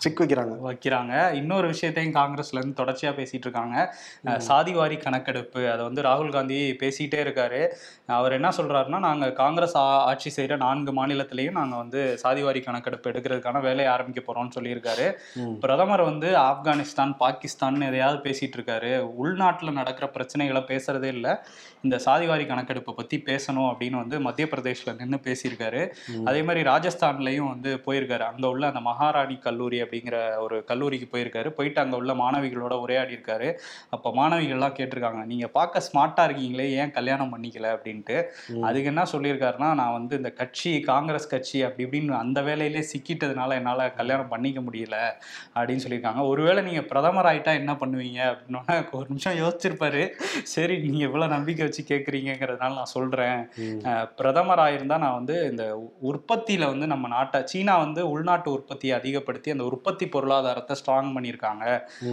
செக் 0.03 0.21
வைக்கிறாங்க. 0.21 0.55
வைக்கிறாங்க 0.67 1.13
இன்னொரு 1.39 1.67
விஷயத்தையும் 1.67 2.15
காங்கிரஸ்ல 2.15 2.59
இருந்து 2.61 2.83
தொடர்ச்சியா 2.83 3.13
பேசிட்டு 3.19 3.47
இருக்காங்க. 3.47 3.77
சாதிவாரி 4.49 4.97
கணக்கெடுப்பு. 5.03 5.61
அதை 5.73 5.85
வந்து 5.85 6.03
ராகுல் 6.03 6.35
காந்தி 6.37 6.59
பேசிட்டே 6.83 7.19
இருக்காரு. 7.25 7.63
அவர் 8.19 8.37
என்ன 8.39 8.49
சொல்றாருன்னா 8.57 8.99
நாங்க 8.99 9.27
காங்கிரஸ் 9.41 9.77
ஆட்சி 10.11 10.31
செய்யற 10.37 10.57
நான்கு 10.57 10.93
மாநிலத்திலையும் 10.99 11.59
நாங்க 11.59 11.77
வந்து 11.77 12.03
சாதிவாரி 12.23 12.61
கணக்கெடுப்பு 12.65 13.11
எடுக்கிறதுக்கான 13.11 13.61
வேலையை 13.61 13.89
ஆரம்பிக்க 13.95 14.21
போறோம்னு 14.27 14.57
சொல்லியிருக்காரு. 14.59 15.07
பிரதமர் 15.65 16.05
வந்து 16.11 16.31
ஆப்கானிஸ்தான் 16.47 17.17
பாகிஸ்தான் 17.19 17.81
எதையாவது 17.81 18.19
பேசிட்டு 18.27 18.59
இருக்காரு. 18.59 18.93
உள்நாட்டுல 19.23 19.73
நடக்கிற 19.73 20.11
பிரச்சனைகளை 20.15 20.63
பேசுறதே 20.73 21.11
இல்லை. 21.17 21.35
இந்த 21.83 21.97
சாதிவாரி 22.07 22.47
கணக்கெடுப்பை 22.47 22.95
பத்தி 22.95 23.17
பேசணும் 23.27 23.69
அப்படின்னு 23.71 24.01
வந்து 24.03 24.17
மத்திய 24.21 24.49
பிரதேஷ்ல 24.51 24.97
நின்று 25.01 25.21
பேசியிருக்காரு. 25.27 25.83
அதே 26.31 26.41
மாதிரி 26.43 26.69
ராஜஸ்தான்லயும் 26.71 27.53
வந்து 27.53 27.73
போயிருக்காரு. 27.87 28.25
அங்க 28.31 28.49
உள்ள 28.49 28.65
அந்த 28.67 28.81
மகாராணி 28.81 29.37
கல்லூரி 29.37 29.87
அப்படிங்கிற 29.89 30.17
ஒரு 30.45 30.57
கல்லூரிக்கு 30.69 31.09
போயிருக்காரு. 31.11 31.27
போயிட்டு 31.57 31.81
அங்க 31.83 31.97
உள்ள 31.99 32.13
மாணவிகளோட 32.19 32.47
உரையாடி 32.83 33.15
இருக்காரு 33.15 33.49
அப்ப 33.95 34.13
மாணவிகள்லாம் 34.19 34.77
கேட்டிருக்காங்க 34.77 34.97
நீங்க 35.31 35.47
பார்க்க 35.55 35.83
ஸ்மார்ட்டா 35.87 36.25
இருக்கீங்களே 36.27 36.67
ஏன் 36.79 36.93
கல்யாணம் 36.97 37.33
பண்ணிக்கல? 37.33 37.47
அப்படின்ட்டு. 37.75 38.17
அதுக்கு 38.67 38.91
என்ன 38.91 39.05
சொல்லியிருக்காருன்னா 39.13 39.71
நான் 39.79 39.97
வந்து 39.97 40.15
இந்த 40.19 40.33
கட்சி 40.39 40.55
காங்கிரஸ் 40.89 41.31
கட்சி 41.31 41.59
அப்படி 41.65 41.85
இப்படின்னு 41.87 41.97
அந்த 42.21 42.41
வேலையிலே 42.47 42.83
சிக்கிட்டதுனால 42.91 43.59
என்னால 43.59 43.67
கல்யாணம் 43.99 44.33
பண்ணிக்க 44.33 44.61
முடியல 44.65 44.97
அப்படின்னு 45.57 45.85
சொல்லியிருக்காங்க. 45.85 45.97
ஒருவேளை 46.31 46.63
நீங்க 46.67 46.83
பிரதமர் 46.91 47.29
ஆயிட்டா 47.29 47.53
என்ன 47.61 47.73
பண்ணுவீங்க? 47.81 48.21
அப்படின்னா 48.31 48.63
ஒரு 48.99 49.07
நிமிஷம் 49.11 49.39
யோசிச்சிருப்பாரு. 49.41 50.03
சரி 50.53 50.75
நீங்க 50.85 51.01
இவ்வளவு 51.07 51.35
நம்பிக்கை 51.35 51.63
வச்சு 51.65 51.83
கேட்குறீங்கிறதுனால 51.89 52.77
நான். 52.77 53.25
அஹ், 53.89 54.07
பிரதமர் 54.19 54.63
ஆயிருந்தா 54.65 54.99
நான் 55.01 55.19
வந்து 55.19 55.37
இந்த 55.51 55.65
உற்பத்தியில 56.09 56.37
வந்து 56.71 56.87
நம்ம 56.93 57.09
நாட்டை 57.11 57.41
சீனா 57.51 57.75
வந்து 57.81 58.01
உள்நாட்டு 58.13 58.49
உற்பத்தியை 58.55 58.95
அதிகப்படுத்தி 58.99 59.17
அந்த 59.51 59.65
உற்பத்தி 59.65 59.78
பொருளாதாரத்தை 60.09 60.77
ஸ்ட்ராங் 60.81 61.15
பண்ணியிருக்காங்க. 61.15 61.65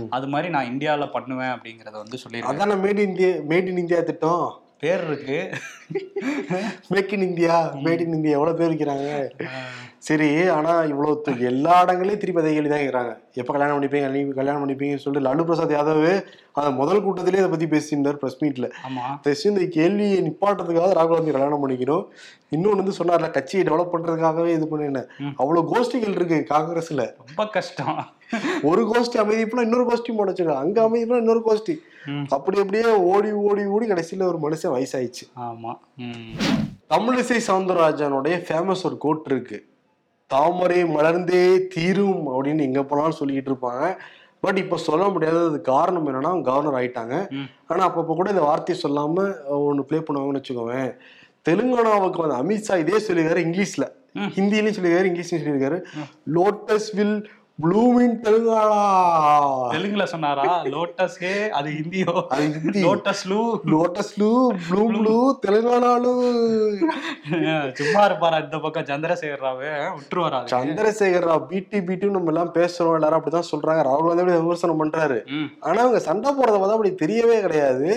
அது 0.09 0.27
மாதிரி 0.27 0.49
நான் 0.49 0.65
இந்தியாவில் 0.65 1.09
பண்ணுவேன் 1.09 1.53
அப்படிங்கிறத 1.55 1.91
வந்து 1.91 2.17
சொல்லியிருக்காங்க 2.17 2.63
அதான 2.63 2.77
made 2.83 2.99
India 2.99 3.29
made 3.49 3.67
in 3.67 3.77
India 3.77 4.01
திட்டம். 4.01 4.45
பேர் 4.79 5.03
இருக்கு. 5.07 5.37
Make 6.89 7.13
in 7.13 7.21
India 7.21 7.53
made 7.83 8.01
in 8.01 8.13
India 8.13 8.33
எவ்வளவு 8.33 8.57
பேர் 8.57 8.71
வைக்கிறாங்க 8.71 9.09
சரி 9.97 10.47
ஆனா 10.49 10.81
இவ்வளவு 10.83 11.23
து- 11.27 11.41
எல்லா 11.41 11.81
இடங்களையும் 11.81 12.19
திருப்பி 12.19 12.41
அதே 12.41 12.61
தான் 12.65 12.79
கேட்கறாங்க 12.79 13.13
எப்ப 13.35 13.53
கல்யாணம் 13.53 13.81
பண்ணிப்பீங்க 13.81 14.09
நீ 14.09 14.27
கல்யாணம் 14.27 14.69
பண்ணிப்பீங்கன்னு 14.69 14.97
சொல்லிட்டு 14.97 15.29
லாலு 15.29 15.43
பிரசாத் 15.43 15.71
யாதவ் 15.71 16.23
அந்த 16.51 16.71
முதல் 16.71 17.03
கூட்டத்திலே 17.03 17.37
இதை 17.37 17.49
பத்தி 17.49 17.65
பேசியிருந்தார் 17.65 18.13
பிரஸ் 18.13 18.43
மீட்ல 18.43 18.71
தயவுசெய்து 19.21 19.61
இந்த 19.61 19.81
கேள்வியை 19.81 20.21
நிப்பாட்டுறதுக்காக 20.21 20.89
ராகுல் 20.89 21.15
காந்தி 21.15 21.31
கல்யாணம் 21.31 21.69
பண்ணிக்கணும். 21.69 22.05
இன்னொன்னு 22.51 22.75
வந்து 22.75 22.91
சொன்னார்ல 22.91 23.31
கட்சியை 23.31 23.65
டெவலப் 23.65 23.87
பண்றதுக்காகவே 23.93 24.47
இது 24.47 24.67
பண்ணினேன். 24.71 25.07
ம். 25.17 25.27
அவ்வளவு 25.35 25.75
கோஷ்டிகள் 25.75 26.09
இருக்கு 26.09 26.45
காங்கிரஸ்ல. 26.49 27.13
ரொம்ப 27.25 27.47
கஷ்டம். 27.51 28.05
ஒரு 28.61 28.85
கோஷ்டி 28.85 29.17
அமைதிப்புனா 29.17 29.61
இன்னொரு 29.61 29.85
கோஷ்டி 29.85 30.11
முடைச்சிடும். 30.11 30.53
அங்க 30.53 30.81
அமைதிப்புனா 30.81 31.15
இன்னொரு 31.15 31.41
கோஷ்டி. 31.45 31.75
அப்படி 32.29 32.59
அப்படியே 32.59 32.93
ஓடி 32.93 33.31
ஓடி 33.31 33.65
ஓடி 33.65 33.87
கடைசியில 33.87 34.33
ஒரு 34.33 34.39
மனுஷன் 34.41 34.65
வயசாயிடுச்சு. 34.65 35.39
ஆமா. 35.39 35.77
தமிழிசை 36.89 37.39
சவுந்தரராஜனுடைய 37.47 38.37
ஃபேமஸ் 38.37 38.83
ஒரு 38.83 38.97
கோட் 38.97 39.21
இருக்கு. 39.25 39.65
தாமரை 40.33 40.77
மலர்ந்தே 40.95 41.41
தீரும் 41.73 42.21
அப்படின்னு 42.33 42.61
எங்க 42.61 42.81
போனாலும் 42.83 43.17
சொல்லிக்கிட்டு 43.19 43.51
இருப்பாங்க. 43.51 43.83
பட் 44.43 44.57
இப்ப 44.61 44.77
சொல்ல 44.77 45.03
முடியாதது 45.13 45.57
காரணம் 45.69 46.07
என்னன்னா 46.09 46.31
கவர்னர் 46.47 46.77
ஆயிட்டாங்க. 46.79 47.15
ஆனா 47.67 47.81
அப்பப்ப 47.87 48.15
கூட 48.15 48.29
இந்த 48.33 48.43
வார்த்தையை 48.49 48.77
சொல்லாம 48.83 49.25
ஒன்னு 49.67 49.85
ப்ளே 49.89 49.99
பண்ணுவாங்கன்னு 50.07 50.41
வச்சுக்கோவேன் 50.41 50.89
தெலுங்கானாவுக்கு 51.49 52.23
வந்து 52.23 52.39
அமித்ஷா 52.41 52.75
இதே 52.83 52.99
சொல்லியிருக்காரு 53.07 53.45
இங்கிலீஷ்ல. 53.47 53.85
ஹிந்திலையும் 54.35 54.75
சொல்லியிருக்காரு 54.77 55.09
இங்கிலீஷ்லயும் 55.11 55.43
சொல்லியிருக்காரு. 55.45 55.79
Lotus 56.37 56.89
will 56.97 57.17
bloom 57.63 57.97
in 58.03 58.15
Telangana? 58.23 58.79
தெலுங்குல 59.73 60.05
சொன்னாரா? 60.13 60.45
லோட்டஸே 60.73 61.31
அது 61.57 61.69
ஹிந்தியோ 61.77 62.13
அது 62.33 62.45
ஹிந்தி 62.55 62.81
லோட்டஸ் 62.85 63.23
லூ? 63.31 63.39
லோட்டஸ் 63.73 64.11
ப்ளூ 64.15 64.31
ப்ளூ 64.65 64.81
ப்ளூ 64.95 65.15
தெலுங்கானாலு 65.45 66.11
சும்மா 67.79 68.01
இருப்பாரா 68.09 68.39
இந்த 68.45 68.59
பக்கம் 68.65 68.89
சந்திரசேகர் 68.91 69.45
ராவு 69.47 69.69
விட்டுருவாரா? 69.97 70.41
சந்திரசேகர் 70.55 71.29
ராவ் 71.31 71.47
பிடி 71.51 71.81
பிடி 71.89 72.09
நம்ம 72.17 72.33
எல்லாம் 72.33 72.53
பேசுறோம். 72.59 72.97
எல்லாரும் 72.99 73.19
அப்படிதான் 73.19 73.51
சொல்றாங்க. 73.53 73.81
ராகுல் 73.89 74.09
காந்தி 74.09 74.23
அப்படி 74.25 74.41
விமர்சனம் 74.43 74.81
பண்றாரு. 74.83 75.19
ஆனா 75.67 75.79
அவங்க 75.85 76.01
சண்டை 76.09 76.31
போடுறத 76.31 76.59
பார்த்தா 76.59 76.77
அப்படி 76.79 76.93
தெரியவே 77.03 77.37
கிடையாது. 77.45 77.89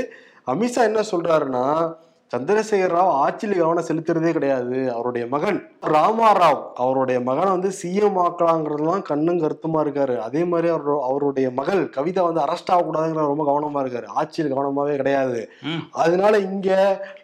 அமித்ஷா 0.53 0.83
என்ன 0.91 1.01
சொல்றாருன்னா 1.13 1.65
சந்திரசேகர் 2.37 2.95
ராவ் 2.95 3.15
ஆட்சியில் 3.25 3.59
கவனம் 3.59 3.85
செலுத்துறதே 3.85 4.31
கிடையாது. 4.31 4.93
அவருடைய 4.93 5.27
மகன் 5.27 5.71
ராமா 5.81 6.33
ராவ் 6.37 6.63
அவருடைய 6.75 7.21
மகனை 7.21 7.51
வந்து 7.51 7.71
சிஎம் 7.83 8.19
ஆக்கலாங்கிறதுலாம் 8.25 9.03
கண்ணும் 9.03 9.39
கருத்துமா 9.39 9.83
இருக்காரு. 9.85 10.17
அதே 10.19 10.45
மாதிரி 10.45 10.69
அவர் 10.69 11.01
அவருடைய 11.03 11.51
மகள் 11.51 11.83
கவிதா 11.97 12.23
வந்து 12.23 12.41
அரெஸ்ட் 12.41 12.73
ஆகக்கூடாதுங்கிற 12.73 13.27
ரொம்ப 13.33 13.47
கவனமா 13.51 13.85
இருக்காரு. 13.85 14.07
ஆட்சியில் 14.07 14.55
கவனமாவே 14.55 14.97
கிடையாது. 14.97 15.51
அதனால 15.91 16.39
இங்க 16.39 16.69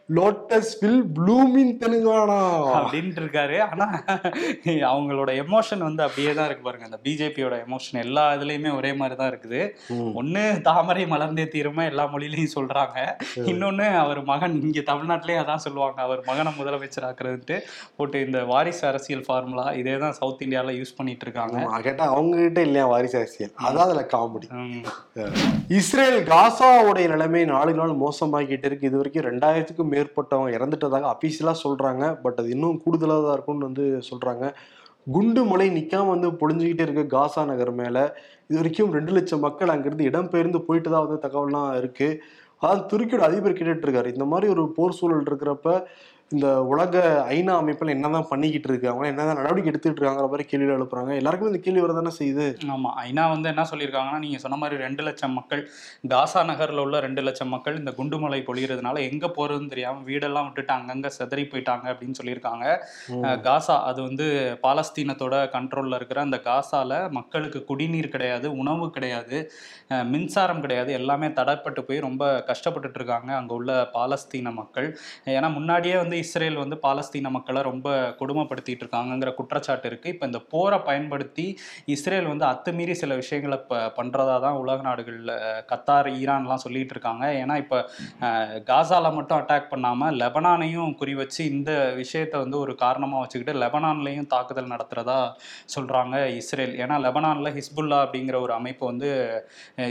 லோட்டஸ் 0.08 0.72
வில் 0.80 1.04
ப்ளூமின் 1.16 1.70
தெலுங்கானா 1.82 2.38
அப்படின்ட்டு 2.78 3.20
இருக்காரு 3.22 3.56
ஆனா 3.66 3.86
அவங்களோட 4.90 5.30
எமோஷன் 5.42 5.84
வந்து 5.86 6.02
அப்படியே 6.06 6.32
தான் 6.38 6.48
இருக்கு 6.48 6.64
பாருங்க. 6.66 6.88
அந்த 6.88 6.98
பிஜேபியோட 7.06 7.54
எமோஷன் 7.66 7.98
எல்லா 8.02 8.24
இதுலயுமே 8.36 8.70
ஒரே 8.78 8.90
மாதிரி 9.00 9.16
தான் 9.20 9.30
இருக்குது. 9.32 9.60
ஒண்ணு 10.20 10.42
தாமரை 10.68 11.04
மலர்ந்தே 11.12 11.46
தீருமா 11.54 11.84
எல்லா 11.92 12.04
மொழியிலையும் 12.14 12.54
சொல்றாங்க. 12.56 12.98
இன்னொன்னு 13.52 13.86
அவர் 14.02 14.20
மகன் 14.32 14.58
இங்க 14.66 14.82
தமிழ்நாட்டிலேயே 14.90 15.38
அதான் 15.44 15.64
சொல்லுவாங்க. 15.66 15.98
அவர் 16.08 16.22
மகனை 16.28 16.52
முதலமைச்சர் 16.58 17.08
ஆக்குறதுன்ட்டு 17.10 17.58
போட்டு 17.98 18.20
இந்த 18.26 18.42
வாரிசு 18.52 18.84
அரசியல் 18.90 19.24
ஃபார்முலா 19.28 19.66
இதே 19.80 19.96
தான் 20.04 20.18
சவுத் 20.20 20.44
இந்தியால 20.46 20.76
யூஸ் 20.80 20.96
பண்ணிட்டு 21.00 21.26
இருக்காங்க 21.28 21.56
ஆமா, 21.64 21.80
கேட்டா 21.88 22.04
அவங்க 22.12 22.36
கிட்ட 22.44 22.60
இல்லையா 22.68 22.86
வாரிசு 22.92 23.18
அரசியல்? 23.22 23.54
அதான் 23.66 23.86
அதுல 23.88 24.04
காமெடி 24.14 24.50
இஸ்ரேல் 25.78 26.20
காசாவுடைய 26.30 27.06
நிலைமை 27.14 27.44
நாளுக்கு 27.54 27.82
நாள் 27.82 28.00
மோசமாகிட்டு 28.04 28.68
இருக்கு. 28.70 28.88
இது 28.90 29.00
வரைக்கும் 29.00 29.28
ரெண்டாயிரத்துக்கும் 29.30 29.92
மேற்பட்டவங்க 29.94 30.50
இறந்துட்டதாக 30.58 31.10
அஃபீஷியலாக 31.14 31.62
சொல்கிறாங்க 31.64 32.04
பட் 32.24 32.38
அது 32.42 32.48
இன்னும் 32.56 32.80
கூடுதலாக 32.84 33.22
தான் 33.26 33.36
இருக்கும்னு 33.36 33.68
வந்து 33.70 33.86
சொல்கிறாங்க 34.10 34.44
குண்டு 35.14 35.40
மலை 35.48 35.66
நிற்காம 35.76 36.10
வந்து 36.14 36.28
பொழிஞ்சுக்கிட்டே 36.40 36.84
இருக்க 36.86 37.02
காசா 37.14 37.42
நகர் 37.50 37.72
மேலே. 37.80 38.04
இது 38.48 38.56
வரைக்கும் 38.60 38.94
ரெண்டு 38.96 39.12
லட்சம் 39.16 39.44
மக்கள் 39.46 39.72
அங்கேருந்து 39.72 40.08
இடம்பெயர்ந்து 40.10 40.60
போயிட்டு 40.68 40.88
தான் 40.94 41.04
வந்து 41.06 41.18
தகவல்லாம் 41.26 41.68
இருக்குது 41.80 42.18
அதாவது 42.62 42.82
துருக்கியோட 42.90 43.22
அதிபர் 43.28 43.56
கேட்டுட்டு 43.58 43.86
இருக்காரு. 43.86 44.08
இந்த 44.14 44.26
மாதிரி 44.32 44.46
ஒரு 44.54 44.62
போர் 44.76 44.96
சூழல் 44.98 45.26
இருக்கிறப்ப 45.28 45.68
இந்த 46.30 46.48
உலக 46.70 47.00
ஐநா 47.34 47.54
அமைப்பில் 47.62 47.92
என்னதான் 47.94 48.26
பண்ணிக்கிட்டு 48.30 48.68
இருக்கு 48.68 48.86
அவங்க 48.90 49.06
என்னதான் 49.10 49.38
நடவடிக்கை 49.40 49.68
எடுத்துட்டு 49.70 49.98
இருக்காங்கிற 49.98 50.28
மாதிரி 50.30 50.44
கேள்வி 50.50 50.70
எழுப்புறாங்க. 50.76 51.10
எல்லாருக்குமே 51.20 51.50
இந்த 51.52 51.60
கேள்வி 51.64 51.82
வரதானே 51.84 52.12
செய்யுது? 52.18 52.46
ஆமா 52.74 52.90
ஐநா 53.02 53.24
வந்து 53.32 53.48
என்ன 53.52 53.64
சொல்லியிருக்காங்கன்னா 53.70 54.20
நீங்க 54.24 54.38
சொன்ன 54.44 54.58
மாதிரி 54.62 54.76
ரெண்டு 54.84 55.02
லட்சம் 55.08 55.34
மக்கள் 55.38 55.62
காசா 56.12 56.42
நகர்ல 56.50 56.84
உள்ள 56.86 57.00
ரெண்டு 57.06 57.24
லட்சம் 57.26 57.52
மக்கள் 57.54 57.78
இந்த 57.80 57.92
குண்டுமலை 57.98 58.40
பொழியறதுனால 58.48 59.02
எங்க 59.10 59.28
போறதுன்னு 59.36 59.72
தெரியாம 59.74 60.02
வீடெல்லாம் 60.08 60.48
விட்டுட்டு 60.48 60.74
அங்கங்க 60.78 61.10
செதறி 61.18 61.44
போயிட்டாங்க 61.52 61.86
அப்படின்னு 61.92 62.18
சொல்லியிருக்காங்க. 62.20 62.64
காசா 63.48 63.76
அது 63.90 64.00
வந்து 64.08 64.26
பாலஸ்தீனத்தோட 64.64 65.34
கண்ட்ரோல்ல 65.56 66.00
இருக்கிற 66.00 66.20
அந்த 66.26 66.40
காசால 66.48 66.90
மக்களுக்கு 67.18 67.62
குடிநீர் 67.70 68.12
கிடையாது 68.16 68.46
உணவு 68.62 68.88
கிடையாது 68.96 69.38
மின்சாரம் 70.12 70.64
கிடையாது 70.64 70.90
எல்லாமே 71.00 71.30
தடைப்பட்டு 71.38 71.80
போய் 71.86 72.04
ரொம்ப 72.08 72.24
கஷ்டப்பட்டுட்டு 72.50 73.00
இருக்காங்க 73.00 73.30
அங்க 73.40 73.52
உள்ள 73.60 73.70
பாலஸ்தீன 73.96 74.52
மக்கள். 74.60 74.90
ஏன்னா 75.36 75.50
முன்னாடியே 75.58 75.96
வந்து 75.96 76.13
இஸ்ரேல் 76.22 76.58
வந்து 76.62 76.76
பாலஸ்தீன 76.84 77.30
மக்களை 77.36 77.60
ரொம்ப 77.68 77.88
கொடுமைப்படுத்திட்டு 78.20 78.82
இருக்காங்கங்கிற 78.84 79.30
குற்றச்சாட்டு 79.38 79.88
இருக்கு. 79.90 80.12
இப்போ 80.14 80.24
இந்த 80.30 80.40
போரை 80.52 80.78
பயன்படுத்தி 80.88 81.46
இஸ்ரேல் 81.94 82.28
வந்து 82.32 82.46
அத்துமீறி 82.50 82.94
சில 83.02 83.14
விஷயங்களை 83.22 83.58
இப்போ 83.62 83.78
பண்றதா 83.98 84.36
தான் 84.46 84.58
உலக 84.62 84.82
நாடுகளில் 84.88 85.32
கத்தார் 85.70 86.10
ஈரான்லாம் 86.20 86.62
சொல்லிட்டு 86.64 86.94
இருக்காங்க 86.96 87.24
ஏன்னா 87.42 87.56
இப்போ 87.64 87.78
காசால 88.70 89.12
மட்டும் 89.18 89.38
அட்டாக் 89.40 89.70
பண்ணாம 89.72 90.10
லெபனானையும் 90.22 90.94
குறி 91.00 91.14
வச்சு 91.22 91.42
இந்த 91.54 91.70
விஷயத்தை 92.02 92.36
வந்து 92.44 92.58
ஒரு 92.64 92.74
காரணமாக 92.84 93.22
வச்சுக்கிட்டு 93.24 93.56
லெபனான்லேயும் 93.62 94.30
தாக்குதல் 94.34 94.72
நடத்துறதா 94.74 95.18
சொல்றாங்க 95.74 96.16
இஸ்ரேல். 96.40 96.74
ஏன்னா 96.82 96.98
லெபனானில் 97.06 97.54
ஹிஸ்புல்லா 97.58 98.00
அப்படிங்கிற 98.04 98.36
ஒரு 98.46 98.52
அமைப்பு 98.60 98.84
வந்து 98.90 99.08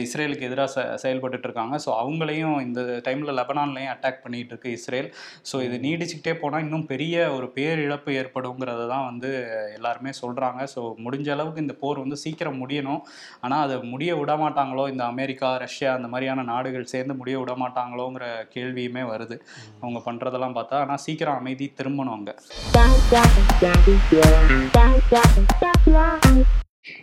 இஸ்ரேலுக்கு 0.05 0.47
எதிராக 0.49 0.69
செ 1.03 1.12
இருக்காங்க 1.43 1.75
ஸோ 1.86 1.89
அவங்களையும் 2.01 2.57
இந்த 2.67 2.81
டைம்ல 3.05 3.31
லெபனான்லையும் 3.39 3.91
அட்டாக் 3.93 4.21
பண்ணிட்டு 4.23 4.51
இருக்கு 4.53 4.69
இஸ்ரேல். 4.77 5.09
ஸோ 5.49 5.55
இது 5.67 5.77
நீடிச்சுக்கிட்டே 6.13 6.41
போனால் 6.41 6.63
இன்னும் 6.65 6.88
பெரிய 6.91 7.15
ஒரு 7.36 7.47
பேரிழப்பு 7.58 8.10
ஏற்படுங்கிறத 8.21 8.82
தான் 8.93 9.08
வந்து 9.10 9.30
எல்லாருமே 9.78 10.12
சொல்கிறாங்க 10.21 10.62
ஸோ 10.73 10.82
முடிஞ்ச 11.06 11.28
அளவுக்கு 11.36 11.63
இந்த 11.65 11.76
போர் 11.84 12.04
வந்து 12.04 12.17
சீக்கிரம் 12.23 12.62
முடியணும். 12.63 13.02
ஆனால் 13.45 13.63
அதை 13.65 13.76
முடிய 13.93 14.12
விட 14.21 14.34
மாட்டாங்களோ? 14.43 14.86
இந்த 14.93 15.04
அமெரிக்கா 15.13 15.49
ரஷ்யா 15.65 15.91
அந்த 15.97 16.10
மாதிரியான 16.13 16.45
நாடுகள் 16.54 16.91
சேர்ந்து 16.93 17.15
முடிய 17.21 17.38
விட 17.41 17.54
மாட்டாங்களோங்கிற 17.63 18.26
கேள்வியுமே 18.56 19.06
வருது. 19.13 19.38
அவங்க 19.84 20.02
பண்ணுறதெல்லாம் 20.08 20.58
பார்த்தா 20.60 20.82
ஆனால் 20.86 21.04
சீக்கிரம் 21.08 21.39
அமைதி 21.41 21.67
திரும்பணும் 21.80 22.17
அங்க. 22.17 22.34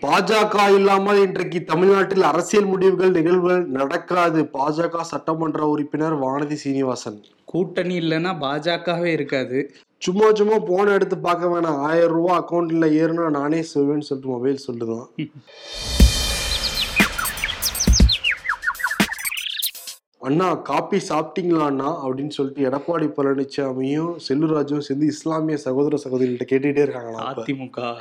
பாஜக 0.03 0.75
இல்லாமல் 0.75 1.23
இன்றைக்கு 1.23 1.64
தமிழ்நாட்டில் 1.64 2.23
அரசியல் 2.23 2.64
முடிவுகள் 2.64 3.11
நிகழ்வுகள் 3.11 3.66
நடக்காது. 3.66 4.43
பாஜக 4.43 5.01
சட்டமன்ற 5.01 5.66
உறுப்பினர் 5.66 6.16
வானதி 6.21 6.53
சீனிவாசன். 6.53 7.25
கூட்டணி 7.45 7.99
இல்லைன்னா 7.99 8.33
பாஜகவே 8.40 9.05
இருக்காது. 9.05 9.75
சும்மா 9.99 10.35
சும்மா 10.35 10.59
போன 10.59 10.93
எடுத்து 10.93 11.19
பார்க்க 11.19 11.47
வேணாம். 11.47 11.79
ஆயிரம் 11.79 12.11
ரூபா 12.11 12.35
அக்கௌண்ட்ல 12.40 12.90
ஏறுனா 13.01 13.31
நானே 13.31 13.64
சொல்வேன்னு 13.75 14.09
சொல்லிட்டு 14.11 14.35
மொபைல் 14.35 14.64
சொல்லுதான். 14.66 15.09
அண்ணா 20.19 20.55
காப்பி 20.55 20.99
சாப்பிட்டீங்களா 21.09 21.64
அண்ணா 21.64 22.07
அப்படின்னு 22.07 22.29
சொல்லிட்டு 22.29 22.71
எடப்பாடி 22.71 23.07
பழனிசாமியும் 23.16 24.16
செல்லுராஜும் 24.29 24.79
சேர்ந்து 24.79 25.07
இஸ்லாமிய 25.07 25.57
சகோதர 25.57 25.99
சகோதரிகிட்ட 26.05 26.47
கேட்டுட்டே 26.51 26.83
இருக்காங்களா. 26.83 27.35
அதிமுக. 27.35 27.97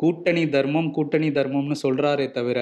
கூட்டணி 0.00 0.48
தர்மம் 0.48 0.90
கூட்டணி 0.90 1.28
தர்மம்னு 1.28 1.76
சொல்றாரே 1.82 2.30
தவிர 2.30 2.60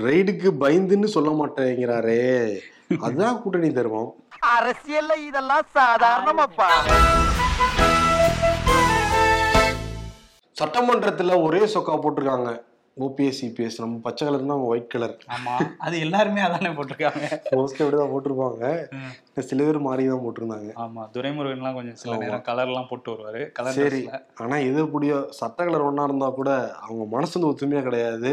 ரைடுக்கு 0.00 0.48
பயந்துன்னு 0.60 1.08
சொல்ல 1.14 1.30
மாட்டேங்கிறாரே. 1.30 2.22
அதுதான் 3.00 3.40
கூட்டணி 3.42 3.70
தர்மம். 3.72 4.10
அரசியல்ல 4.58 5.16
இதெல்லாம் 5.26 5.66
சாதாரணமாப்பா. 5.74 6.68
சட்டமன்றத்துல 10.60 11.42
ஒரே 11.42 11.62
சொக்கா 11.74 11.94
போட்டிருக்காங்க. 12.00 12.50
ஓபிஎஸ் 12.96 13.38
சிபிஎஸ் 13.40 13.78
நம்ம 13.82 13.98
பச்சை 14.06 14.22
கலர்னா 14.26 14.54
அவங்க 14.54 14.68
ஒயிட் 14.72 14.90
கலர் 14.94 15.14
ஆமா 15.34 15.54
அது 15.84 15.96
எல்லாருமே 16.06 16.40
அதானே 16.46 16.70
போட்டிருக்காங்க. 16.78 17.26
மோஸ்ட்லி 17.56 17.82
அப்படிதான் 17.84 18.12
போட்டிருப்பாங்க. 18.12 18.64
சில 19.50 19.60
பேர் 19.66 19.78
மாறி 19.86 20.02
தான் 20.10 20.24
போட்டிருந்தாங்க. 20.24 20.70
ஆமா 20.84 21.02
துரைமுருகன்லாம் 21.14 21.76
கொஞ்சம் 21.78 21.98
சில 22.02 22.16
நேரம் 22.22 22.44
கலர்லாம் 22.48 22.88
போட்டு 22.90 23.10
வருவாரு. 23.12 23.40
கலர் 23.58 23.78
சரி 23.78 24.02
ஆனா 24.42 24.58
எது 24.68 24.78
எப்படியோ 24.86 25.18
சட்ட 25.38 25.58
கலர் 25.68 25.86
ஒண்ணா 25.88 26.04
இருந்தா 26.10 26.28
கூட 26.40 26.50
அவங்க 26.84 27.06
மனசு 27.14 27.34
வந்து 27.36 27.50
ஒத்துமையா 27.52 27.82
கிடையாது. 27.88 28.32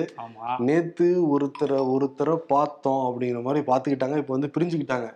நேத்து 0.70 1.08
ஒருத்தரை 1.36 1.80
ஒருத்தரை 1.96 2.36
பார்த்தோம் 2.54 3.04
அப்படிங்கிற 3.08 3.42
மாதிரி 3.48 3.64
பாத்துக்கிட்டாங்க 3.72 4.22
இப்போ 4.24 4.36
வந்து 4.38 4.54
பிரிஞ்சுக்கிட்டாங்க. 4.58 5.10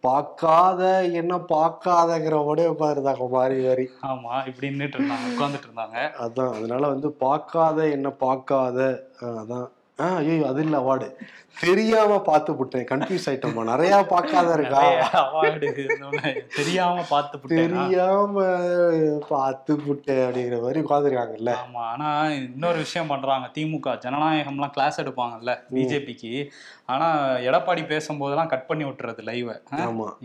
பார்க்காத 0.00 0.82
என்ன 1.12 1.36
பார்க்காதங்கிற 1.48 2.34
உடைய 2.44 2.68
பாருதாங்க 2.72 3.28
மாறி 3.30 3.56
மாறி. 3.62 3.86
ஆமா 4.02 4.34
இப்படி 4.46 4.68
நின்றுட்டு 4.68 4.98
இருந்தாங்க 4.98 5.26
உட்கார்ந்துட்டு 5.30 5.68
இருந்தாங்க. 5.68 5.98
அதான் 6.18 6.52
அதனால 6.52 6.86
வந்து 6.86 7.10
பார்க்காத 7.12 7.88
என்ன 7.88 8.10
பார்க்காத 8.10 8.78
அதான். 9.32 9.68
ஆ 9.98 10.08
ஐயோ 10.20 10.34
அது 10.48 10.60
இல்ல 10.64 10.76
அவார்டு 10.82 11.06
தெரியாம 11.62 12.16
பார்த்து 12.26 12.50
விட்டேன் 12.58 12.84
கன்ஃபியூஸ் 12.90 13.24
ஆயிட்டோமா 13.28 13.62
நிறைய 13.70 13.94
பார்க்காத 14.10 14.48
இருக்கா? 14.56 14.80
இருந்தோன்னே 15.84 16.30
தெரியாம 16.58 17.04
பார்த்து 17.10 17.38
புட்டேனா? 17.40 17.62
தெரியாம 17.62 18.44
பார்த்து 19.30 19.72
விட்டேன் 19.86 20.22
அப்படிங்கிற 20.26 20.58
மாதிரி 20.64 20.82
உட்காந்துருக்காங்கல்ல 20.84 21.52
ஆமா 21.62 21.82
ஆனா 21.92 22.08
இன்னொரு 22.42 22.78
விஷயம் 22.84 23.10
பண்றாங்க. 23.12 23.48
திமுக 23.56 23.94
ஜனநாயகம்லாம் 24.04 24.74
கிளாஸ் 24.76 25.00
எடுப்பாங்கல்ல 25.04 25.54
பிஜேபிக்கு. 25.74 26.32
ஆனா 26.92 27.08
எடப்பாடி 27.48 27.82
பேசும்போதெல்லாம் 27.90 28.52
கட் 28.52 28.68
பண்ணி 28.68 28.84
விட்டுறது 28.86 29.22
லைவ 29.30 29.48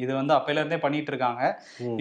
இது 0.04 0.12
வந்து 0.20 0.34
அப்பையில 0.38 0.62
இருந்தே 0.62 0.80
பண்ணிட்டு 0.86 1.12
இருக்காங்க. 1.14 1.42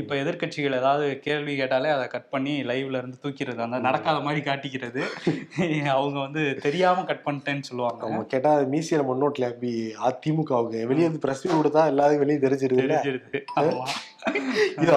இப்ப 0.00 0.12
எதிர்க்கட்சிகள் 0.22 0.78
ஏதாவது 0.80 1.06
கேள்வி 1.24 1.54
கேட்டாலே 1.60 1.90
அதை 1.96 2.04
கட் 2.12 2.30
பண்ணி 2.34 2.54
லைவ்ல 2.70 3.00
இருந்து 3.02 3.18
தூக்கிறது 3.24 3.66
அந்த 3.66 3.80
நடக்காத 3.88 4.20
மாதிரி 4.26 4.42
காட்டிக்கிறது. 4.50 5.02
அவங்க 5.96 6.16
வந்து 6.26 6.44
தெரியாம 6.66 7.04
கட் 7.10 7.26
பண்ணிட்டேன்னு 7.62 7.70
சொல்லுவாங்க. 7.70 8.04
அவங்க 8.06 8.24
கேட்டா 8.24 8.50
மீசியில 8.58 9.02
முன்னோட்டில் 9.10 9.48
அப்படி 9.50 9.72
அதிமுகவுக்கு. 10.08 10.86
வெளியே 10.86 11.06
வந்து 11.06 11.18
பிரஸ் 11.18 11.46
கொடுத்தா 11.48 11.86
எல்லாரும் 11.86 12.18
வெளியே 12.18 12.38
தெரிஞ்சிருது. 12.38 12.82
இது 14.80 14.92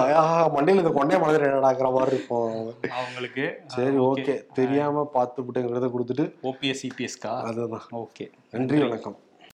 மண்டையில 0.54 0.80
இந்த 0.80 0.90
கொண்டே 0.90 1.18
மாதிரி 1.18 1.44
நடக்கிற 1.46 1.90
மாதிரி 1.90 2.14
இருக்கும். 2.16 2.74
அவங்களுக்கு. 2.98 3.44
சரி 3.66 3.98
ஓகே. 4.08 4.34
தெரியாம 4.60 5.04
பார்த்து 5.04 5.42
விட்டுங்கிறத 5.42 5.90
கொடுத்துட்டு 5.96 6.26
ஓபிஎஸ் 6.42 6.82
சிபிஎஸ்கா 6.82 7.32
அதுதான் 7.50 7.86
ஓகே. 7.92 8.26
நன்றி 8.50 8.78
வணக்கம். 8.78 9.16